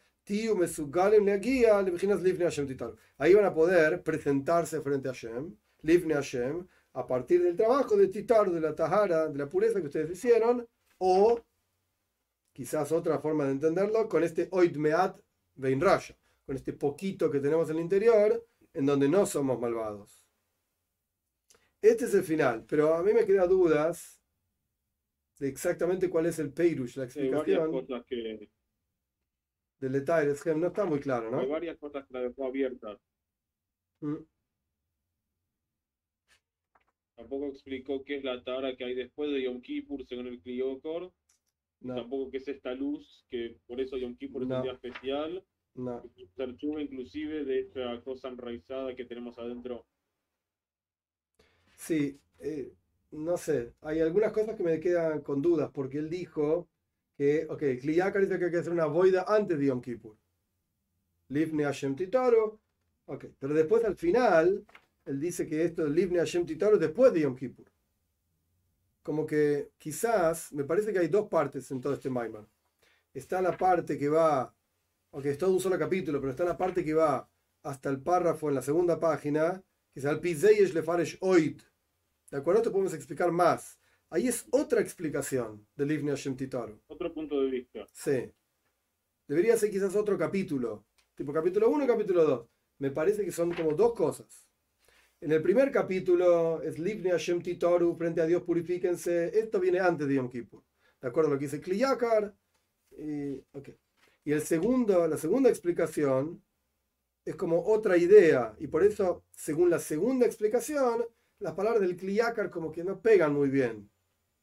ahí 3.18 3.34
van 3.34 3.44
a 3.44 3.54
poder 3.54 4.02
presentarse 4.02 4.80
frente 4.80 5.08
a 5.08 5.12
Hashem, 5.12 5.56
Livne 5.82 6.14
Hashem, 6.14 6.66
a 6.94 7.06
partir 7.06 7.42
del 7.42 7.56
trabajo 7.56 7.96
de 7.96 8.08
Titar, 8.08 8.50
de 8.50 8.60
la 8.60 8.74
Tahara, 8.74 9.28
de 9.28 9.38
la 9.38 9.48
pureza 9.48 9.80
que 9.80 9.86
ustedes 9.86 10.10
hicieron, 10.10 10.66
o 10.98 11.40
quizás 12.52 12.92
otra 12.92 13.18
forma 13.18 13.44
de 13.44 13.52
entenderlo, 13.52 14.08
con 14.08 14.22
este 14.22 14.48
Oidmeat 14.52 15.18
Veinrasha, 15.56 16.16
con 16.46 16.56
este 16.56 16.72
poquito 16.72 17.30
que 17.30 17.40
tenemos 17.40 17.68
en 17.70 17.76
el 17.76 17.82
interior, 17.82 18.46
en 18.74 18.86
donde 18.86 19.08
no 19.08 19.24
somos 19.24 19.58
malvados. 19.58 20.24
Este 21.80 22.06
es 22.06 22.14
el 22.14 22.24
final, 22.24 22.64
pero 22.66 22.94
a 22.94 23.02
mí 23.02 23.12
me 23.12 23.24
quedan 23.24 23.48
dudas 23.48 24.20
de 25.38 25.48
exactamente 25.48 26.08
cuál 26.10 26.26
es 26.26 26.38
el 26.38 26.52
Peirush, 26.52 26.96
la 26.96 27.04
Hay 27.04 27.08
varias 27.30 27.58
explicación 27.58 27.72
cosas 27.72 28.04
que, 28.06 28.50
del 29.78 29.92
detalle. 29.92 30.30
Es 30.32 30.42
que 30.42 30.54
no 30.54 30.66
está 30.68 30.84
muy 30.84 31.00
claro, 31.00 31.26
hay 31.38 31.46
¿no? 31.46 31.52
varias 31.52 31.78
cosas 31.78 32.06
que 32.06 32.14
la 32.14 32.20
dejó 32.20 32.46
abiertas. 32.46 32.98
Mm, 34.00 34.16
Tampoco 37.16 37.46
explicó 37.46 38.04
qué 38.04 38.16
es 38.16 38.24
la 38.24 38.42
tara 38.42 38.76
que 38.76 38.84
hay 38.84 38.94
después 38.94 39.30
de 39.30 39.42
Yom 39.42 39.60
Kippur 39.60 40.04
según 40.04 40.26
el 40.26 40.40
Kliokor. 40.40 41.12
No, 41.80 41.94
Tampoco 41.94 42.30
qué 42.30 42.38
es 42.38 42.48
esta 42.48 42.74
luz, 42.74 43.24
que 43.28 43.56
por 43.66 43.80
eso 43.80 43.96
Yom 43.96 44.16
Kippur 44.16 44.42
es 44.42 44.50
un 44.50 44.62
día 44.62 44.72
especial. 44.72 45.44
No. 45.74 46.02
Inclusive 46.80 47.44
de 47.44 47.60
esta 47.60 48.00
cosa 48.02 48.28
enraizada 48.28 48.94
que 48.94 49.04
tenemos 49.04 49.38
adentro. 49.38 49.84
Sí, 51.76 52.18
eh, 52.38 52.72
no 53.10 53.36
sé. 53.36 53.74
Hay 53.82 54.00
algunas 54.00 54.32
cosas 54.32 54.56
que 54.56 54.62
me 54.62 54.80
quedan 54.80 55.20
con 55.20 55.42
dudas, 55.42 55.70
porque 55.72 55.98
él 55.98 56.08
dijo 56.08 56.68
que, 57.16 57.46
ok, 57.48 57.62
Kliyakar 57.80 58.22
dice 58.22 58.38
que 58.38 58.46
hay 58.46 58.50
que 58.50 58.58
hacer 58.58 58.72
una 58.72 58.86
boida 58.86 59.24
antes 59.26 59.58
de 59.58 59.66
Yom 59.66 59.80
Kippur. 59.80 60.16
Livne 61.28 61.64
Hashem 61.64 61.96
Titaro. 61.96 62.60
Ok, 63.06 63.26
pero 63.38 63.54
después 63.54 63.84
al 63.84 63.96
final, 63.96 64.64
él 65.04 65.20
dice 65.20 65.46
que 65.46 65.64
esto 65.64 65.86
Livne 65.86 66.18
Hashem 66.18 66.46
Titaro 66.46 66.74
es 66.74 66.80
después 66.80 67.12
de 67.12 67.20
Yom 67.20 67.36
Kippur. 67.36 67.66
Como 69.02 69.26
que 69.26 69.70
quizás, 69.78 70.52
me 70.52 70.64
parece 70.64 70.92
que 70.92 70.98
hay 70.98 71.08
dos 71.08 71.28
partes 71.28 71.70
en 71.70 71.80
todo 71.80 71.92
este 71.92 72.08
Maimar. 72.08 72.46
Está 73.12 73.42
la 73.42 73.56
parte 73.56 73.98
que 73.98 74.08
va, 74.08 74.52
aunque 75.14 75.30
es 75.30 75.38
todo 75.38 75.52
un 75.52 75.60
solo 75.60 75.78
capítulo, 75.78 76.20
pero 76.20 76.32
está 76.32 76.44
la 76.44 76.58
parte 76.58 76.84
que 76.84 76.92
va 76.92 77.30
hasta 77.62 77.88
el 77.88 78.02
párrafo 78.02 78.48
en 78.48 78.56
la 78.56 78.62
segunda 78.62 78.98
página, 78.98 79.62
que 79.92 80.00
es 80.00 80.06
al 80.06 80.18
Pizeyesh 80.18 80.74
Lefaresh 80.74 81.18
Oid. 81.20 81.60
¿De 82.32 82.36
acuerdo? 82.36 82.62
Te 82.62 82.70
podemos 82.70 82.94
explicar 82.94 83.30
más. 83.30 83.78
Ahí 84.10 84.26
es 84.26 84.44
otra 84.50 84.80
explicación 84.80 85.64
del 85.76 85.88
Livne 85.88 86.10
Hashem 86.10 86.36
Titaro. 86.36 86.82
Otro 86.88 87.14
punto 87.14 87.40
de 87.40 87.48
vista. 87.48 87.86
Sí. 87.92 88.28
Debería 89.28 89.56
ser 89.56 89.70
quizás 89.70 89.94
otro 89.94 90.18
capítulo. 90.18 90.84
Tipo 91.14 91.32
capítulo 91.32 91.70
1 91.70 91.84
y 91.84 91.86
capítulo 91.86 92.24
2. 92.24 92.48
Me 92.78 92.90
parece 92.90 93.24
que 93.24 93.30
son 93.30 93.54
como 93.54 93.72
dos 93.72 93.94
cosas. 93.94 94.48
En 95.20 95.30
el 95.30 95.40
primer 95.40 95.70
capítulo 95.70 96.60
es 96.60 96.80
Livne 96.80 97.10
Hashem 97.10 97.40
Titoru, 97.40 97.94
frente 97.94 98.20
a 98.20 98.26
Dios 98.26 98.42
purifíquense. 98.42 99.30
Esto 99.38 99.60
viene 99.60 99.78
antes 99.78 100.08
de 100.08 100.16
Yom 100.16 100.28
Kippur. 100.28 100.64
¿De 101.00 101.06
acuerdo 101.06 101.30
a 101.30 101.34
lo 101.34 101.38
que 101.38 101.44
dice 101.44 101.60
Kliyakar? 101.60 102.34
Y, 102.98 103.38
ok. 103.52 103.68
Y 104.24 104.32
el 104.32 104.40
segundo, 104.40 105.06
la 105.06 105.16
segunda 105.16 105.50
explicación 105.50 106.42
es 107.24 107.36
como 107.36 107.64
otra 107.66 107.96
idea. 107.96 108.54
Y 108.58 108.66
por 108.66 108.82
eso, 108.82 109.24
según 109.32 109.70
la 109.70 109.78
segunda 109.78 110.26
explicación, 110.26 111.04
las 111.40 111.54
palabras 111.54 111.82
del 111.82 111.96
Kliyakar 111.96 112.50
como 112.50 112.72
que 112.72 112.84
no 112.84 113.00
pegan 113.00 113.34
muy 113.34 113.48
bien. 113.50 113.90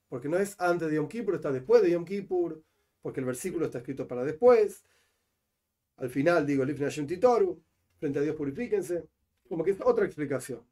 Porque 0.08 0.30
no 0.30 0.38
es 0.38 0.60
antes 0.60 0.90
de 0.90 0.96
Yom 0.96 1.08
Kippur, 1.08 1.36
está 1.36 1.52
después 1.52 1.82
de 1.82 1.92
Yom 1.92 2.06
Kippur 2.06 2.62
porque 3.02 3.20
el 3.20 3.26
versículo 3.26 3.66
está 3.66 3.80
escrito 3.80 4.08
para 4.08 4.24
después. 4.24 4.86
Al 5.98 6.10
final 6.10 6.46
digo, 6.46 6.64
Lifnei 6.66 6.90
Hashem 6.90 7.08
Titoru, 7.08 7.64
frente 7.98 8.20
a 8.20 8.22
Dios 8.22 8.36
purifíquense. 8.36 9.08
Como 9.50 9.64
que 9.64 9.72
es 9.72 9.82
otra 9.82 10.06
explicación. 10.06 10.64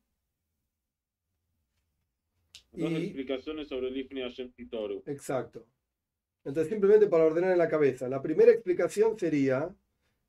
Dos 2.71 2.91
Y- 2.91 2.95
explicaciones 3.05 3.67
sobre 3.67 3.87
el 3.87 3.97
Ifni 3.97 4.21
Hashem 4.21 4.51
Titoru. 4.51 5.03
Exacto. 5.07 5.65
Entonces, 6.43 6.69
simplemente 6.71 7.07
para 7.07 7.25
ordenar 7.25 7.51
en 7.51 7.57
la 7.57 7.69
cabeza, 7.69 8.07
la 8.07 8.21
primera 8.21 8.51
explicación 8.51 9.17
sería 9.19 9.75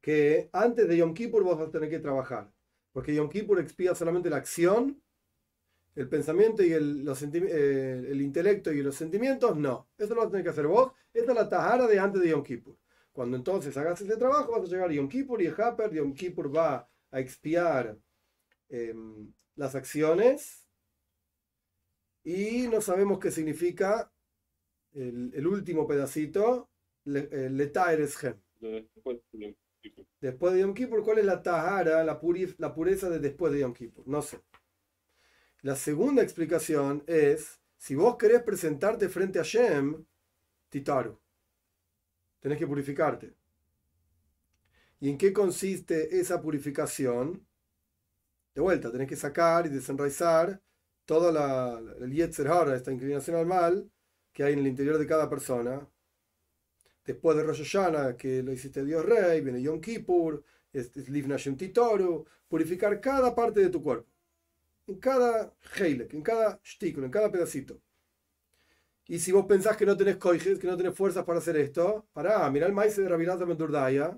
que 0.00 0.48
antes 0.52 0.88
de 0.88 0.96
Yom 0.96 1.14
Kippur 1.14 1.42
vos 1.44 1.58
vas 1.58 1.68
a 1.68 1.70
tener 1.70 1.90
que 1.90 1.98
trabajar. 1.98 2.50
Porque 2.92 3.14
Yom 3.14 3.28
Kippur 3.28 3.60
expía 3.60 3.94
solamente 3.94 4.30
la 4.30 4.36
acción, 4.36 5.00
el 5.94 6.08
pensamiento 6.08 6.62
y 6.62 6.72
el, 6.72 7.04
los 7.04 7.22
eh, 7.22 8.06
el 8.08 8.20
intelecto 8.20 8.72
y 8.72 8.82
los 8.82 8.94
sentimientos, 8.94 9.56
no. 9.56 9.88
Eso 9.98 10.14
lo 10.14 10.20
vas 10.20 10.28
a 10.28 10.30
tener 10.30 10.44
que 10.44 10.50
hacer 10.50 10.66
vos. 10.66 10.92
Esta 11.12 11.32
es 11.32 11.38
la 11.38 11.48
tajara 11.48 11.86
de 11.86 11.98
antes 11.98 12.22
de 12.22 12.30
Yom 12.30 12.42
Kippur. 12.42 12.76
Cuando 13.12 13.36
entonces 13.36 13.76
hagas 13.76 14.00
ese 14.00 14.16
trabajo, 14.16 14.52
vas 14.52 14.62
a 14.62 14.66
llegar 14.66 14.90
a 14.90 14.92
Yom 14.92 15.08
Kippur 15.08 15.42
y 15.42 15.46
el 15.46 15.60
Haper, 15.60 15.92
Yom 15.92 16.14
Kippur 16.14 16.54
va 16.54 16.88
a 17.10 17.20
expiar 17.20 17.98
em, 18.68 19.32
las 19.56 19.74
acciones 19.74 20.66
y 22.22 22.68
no 22.68 22.80
sabemos 22.80 23.18
qué 23.18 23.30
significa 23.30 24.12
el, 24.94 25.32
el 25.34 25.46
último 25.46 25.86
pedacito, 25.86 26.68
le- 27.04 27.28
eh, 27.32 27.50
Letaer 27.50 28.00
Eshem. 28.02 28.36
de 28.60 28.88
después 30.20 30.52
de 30.54 30.60
Yom 30.60 30.74
Kippur. 30.74 31.02
¿cuál 31.04 31.18
es 31.18 31.24
la 31.24 31.42
tahara, 31.42 32.04
la, 32.04 32.20
puri- 32.20 32.54
la 32.58 32.74
pureza 32.74 33.08
de 33.10 33.18
después 33.18 33.52
de 33.52 33.60
Yom 33.60 33.72
Kippur? 33.74 34.06
No 34.06 34.22
sé. 34.22 34.40
La 35.62 35.74
segunda 35.74 36.22
explicación 36.22 37.02
es, 37.06 37.60
si 37.78 37.94
vos 37.94 38.16
querés 38.18 38.42
presentarte 38.42 39.08
frente 39.08 39.38
a 39.38 39.42
Shem, 39.42 40.04
Titaru, 40.70 41.18
tenés 42.40 42.58
que 42.58 42.66
purificarte. 42.66 43.34
¿Y 45.00 45.10
en 45.10 45.18
qué 45.18 45.32
consiste 45.32 46.20
esa 46.20 46.40
purificación? 46.40 47.44
De 48.54 48.60
vuelta, 48.60 48.92
tenés 48.92 49.08
que 49.08 49.16
sacar 49.16 49.66
y 49.66 49.70
desenraizar 49.70 50.60
toda 51.04 51.32
la, 51.32 51.80
la- 51.80 52.04
el 52.04 52.12
Yetzer 52.12 52.48
Hara, 52.48 52.76
esta 52.76 52.92
inclinación 52.92 53.36
al 53.36 53.46
mal 53.46 53.90
que 54.32 54.44
hay 54.44 54.52
en 54.52 54.60
el 54.60 54.66
interior 54.68 54.98
de 54.98 55.06
cada 55.06 55.28
persona, 55.28 55.86
después 57.04 57.36
de 57.36 57.42
Rosh 57.42 57.62
Hashanah, 57.62 58.16
que 58.16 58.42
lo 58.42 58.52
hiciste 58.52 58.84
Dios 58.84 59.04
Rey, 59.04 59.40
viene 59.40 59.62
Yom 59.62 59.80
Kippur, 59.80 60.42
Livna 61.08 61.36
Shem 61.36 61.56
Titoru, 61.56 62.24
purificar 62.48 63.00
cada 63.00 63.34
parte 63.34 63.60
de 63.60 63.70
tu 63.70 63.82
cuerpo, 63.82 64.08
en 64.86 64.98
cada 64.98 65.54
heilek, 65.76 66.14
en 66.14 66.22
cada 66.22 66.60
shtikul, 66.62 67.04
en 67.04 67.10
cada 67.10 67.30
pedacito. 67.30 67.80
Y 69.06 69.18
si 69.18 69.32
vos 69.32 69.46
pensás 69.46 69.76
que 69.76 69.86
no 69.86 69.96
tenés 69.96 70.16
koijes, 70.18 70.58
que 70.58 70.68
no 70.68 70.76
tenés 70.76 70.94
fuerzas 70.94 71.24
para 71.24 71.40
hacer 71.40 71.56
esto, 71.56 72.06
pará, 72.12 72.48
mirá 72.50 72.66
el 72.66 72.72
maíz 72.72 72.96
de 72.96 73.08
Rabilat 73.08 73.40
Mendurdaya, 73.40 74.16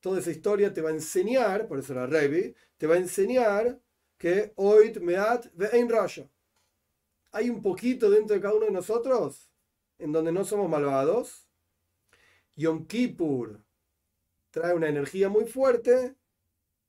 toda 0.00 0.18
esa 0.18 0.32
historia 0.32 0.72
te 0.72 0.80
va 0.80 0.90
a 0.90 0.92
enseñar, 0.92 1.68
por 1.68 1.78
eso 1.78 1.94
la 1.94 2.06
Revi, 2.06 2.54
te 2.76 2.86
va 2.88 2.94
a 2.94 2.98
enseñar 2.98 3.80
que 4.16 4.52
Oit 4.56 4.98
Meat 4.98 5.52
Ve'ein 5.54 5.88
Rasha. 5.88 6.28
Hay 7.32 7.50
un 7.50 7.62
poquito 7.62 8.10
dentro 8.10 8.34
de 8.34 8.42
cada 8.42 8.54
uno 8.54 8.66
de 8.66 8.72
nosotros 8.72 9.50
en 9.98 10.12
donde 10.12 10.32
no 10.32 10.44
somos 10.44 10.68
malvados. 10.68 11.48
Yom 12.56 12.86
Kippur 12.86 13.60
trae 14.50 14.74
una 14.74 14.88
energía 14.88 15.28
muy 15.28 15.46
fuerte 15.46 16.16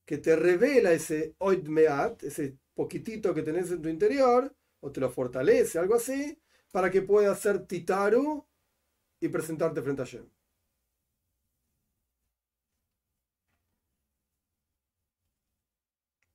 que 0.06 0.18
te 0.18 0.36
revela 0.36 0.92
ese 0.94 1.36
Oid 1.40 1.68
Meat, 1.68 2.24
ese 2.24 2.58
poquitito 2.74 3.34
que 3.34 3.44
tenés 3.44 3.72
en 3.72 3.82
tu 3.82 3.90
interior, 3.90 4.56
o 4.82 4.92
te 4.92 5.00
lo 5.02 5.10
fortalece, 5.12 5.78
algo 5.80 5.96
así, 5.96 6.40
para 6.72 6.90
que 6.90 7.02
puedas 7.04 7.40
ser 7.40 7.66
Titaru 7.68 8.46
y 9.20 9.28
presentarte 9.30 9.82
frente 9.82 10.02
a 10.04 10.06
Shem. 10.06 10.30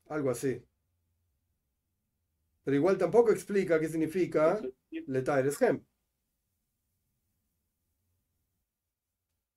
Algo 0.09 0.31
así. 0.31 0.63
Pero 2.65 2.77
igual 2.77 2.99
tampoco 2.99 3.31
explica 3.31 3.79
qué 3.81 3.89
significa 3.89 4.61
Letaer 5.07 5.47
Eshem. 5.47 5.85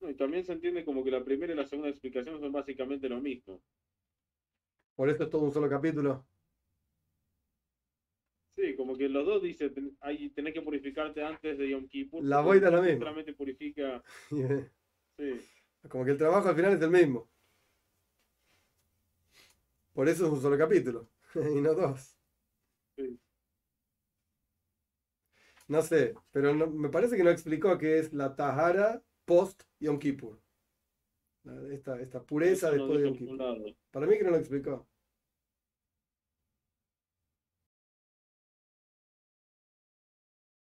No, 0.01 0.10
y 0.10 0.16
también 0.16 0.43
se 0.45 0.53
entiende 0.53 0.86
como 0.86 1.03
que 1.03 1.12
la 1.12 1.24
primera 1.24 1.53
y 1.53 1.55
la 1.55 1.66
segunda 1.66 1.89
explicación 1.89 2.39
son 2.39 2.51
básicamente 2.51 3.10
lo 3.10 3.20
mismo. 3.20 3.62
Por 4.95 5.10
eso 5.10 5.24
es 5.24 5.30
todo 5.30 5.43
un 5.43 5.53
solo 5.53 5.70
capítulo. 5.70 6.26
Sí, 8.55 8.76
como 8.76 8.97
que 8.97 9.08
los 9.08 9.26
dos 9.26 9.41
dicen, 9.43 9.74
ten- 9.74 9.97
ahí 10.01 10.30
tenés 10.32 10.53
que 10.53 10.62
purificarte 10.62 11.24
antes 11.24 11.58
de 11.58 11.70
Yom 11.70 11.88
Kippur. 11.88 12.24
La 12.24 12.41
boida 12.41 12.68
es 12.68 12.74
la 12.74 12.82
misma. 12.82 12.99
Solamente 12.99 13.34
purifica, 13.34 14.03
sí. 15.18 15.39
Como 15.89 16.05
que 16.05 16.12
el 16.12 16.18
trabajo 16.18 16.49
al 16.49 16.55
final 16.55 16.74
es 16.74 16.82
el 16.82 16.89
mismo. 16.91 17.30
Por 19.93 20.08
eso 20.10 20.26
es 20.28 20.32
un 20.32 20.41
solo 20.41 20.58
capítulo. 20.58 21.10
y 21.36 21.62
no 21.62 21.74
dos. 21.74 22.16
Sí. 22.98 23.20
No 25.68 25.82
sé, 25.82 26.16
pero 26.32 26.54
no- 26.54 26.68
me 26.68 26.89
parece 26.89 27.18
que 27.18 27.24
no 27.24 27.30
explicó 27.30 27.78
qué 27.78 28.00
es 28.00 28.14
la 28.14 28.36
Tahara 28.36 29.02
post 29.26 29.64
Yom 29.80 30.00
Kippur. 30.00 30.39
Esta, 31.72 32.00
esta 32.02 32.22
pureza 32.24 32.68
Eso 32.70 32.88
después 32.88 33.00
de 33.02 33.06
Yom 33.08 33.18
Kippur. 33.18 33.76
Para 33.91 34.08
mí 34.08 34.18
que 34.18 34.24
no 34.24 34.32
lo 34.32 34.38
explicó. 34.38 34.88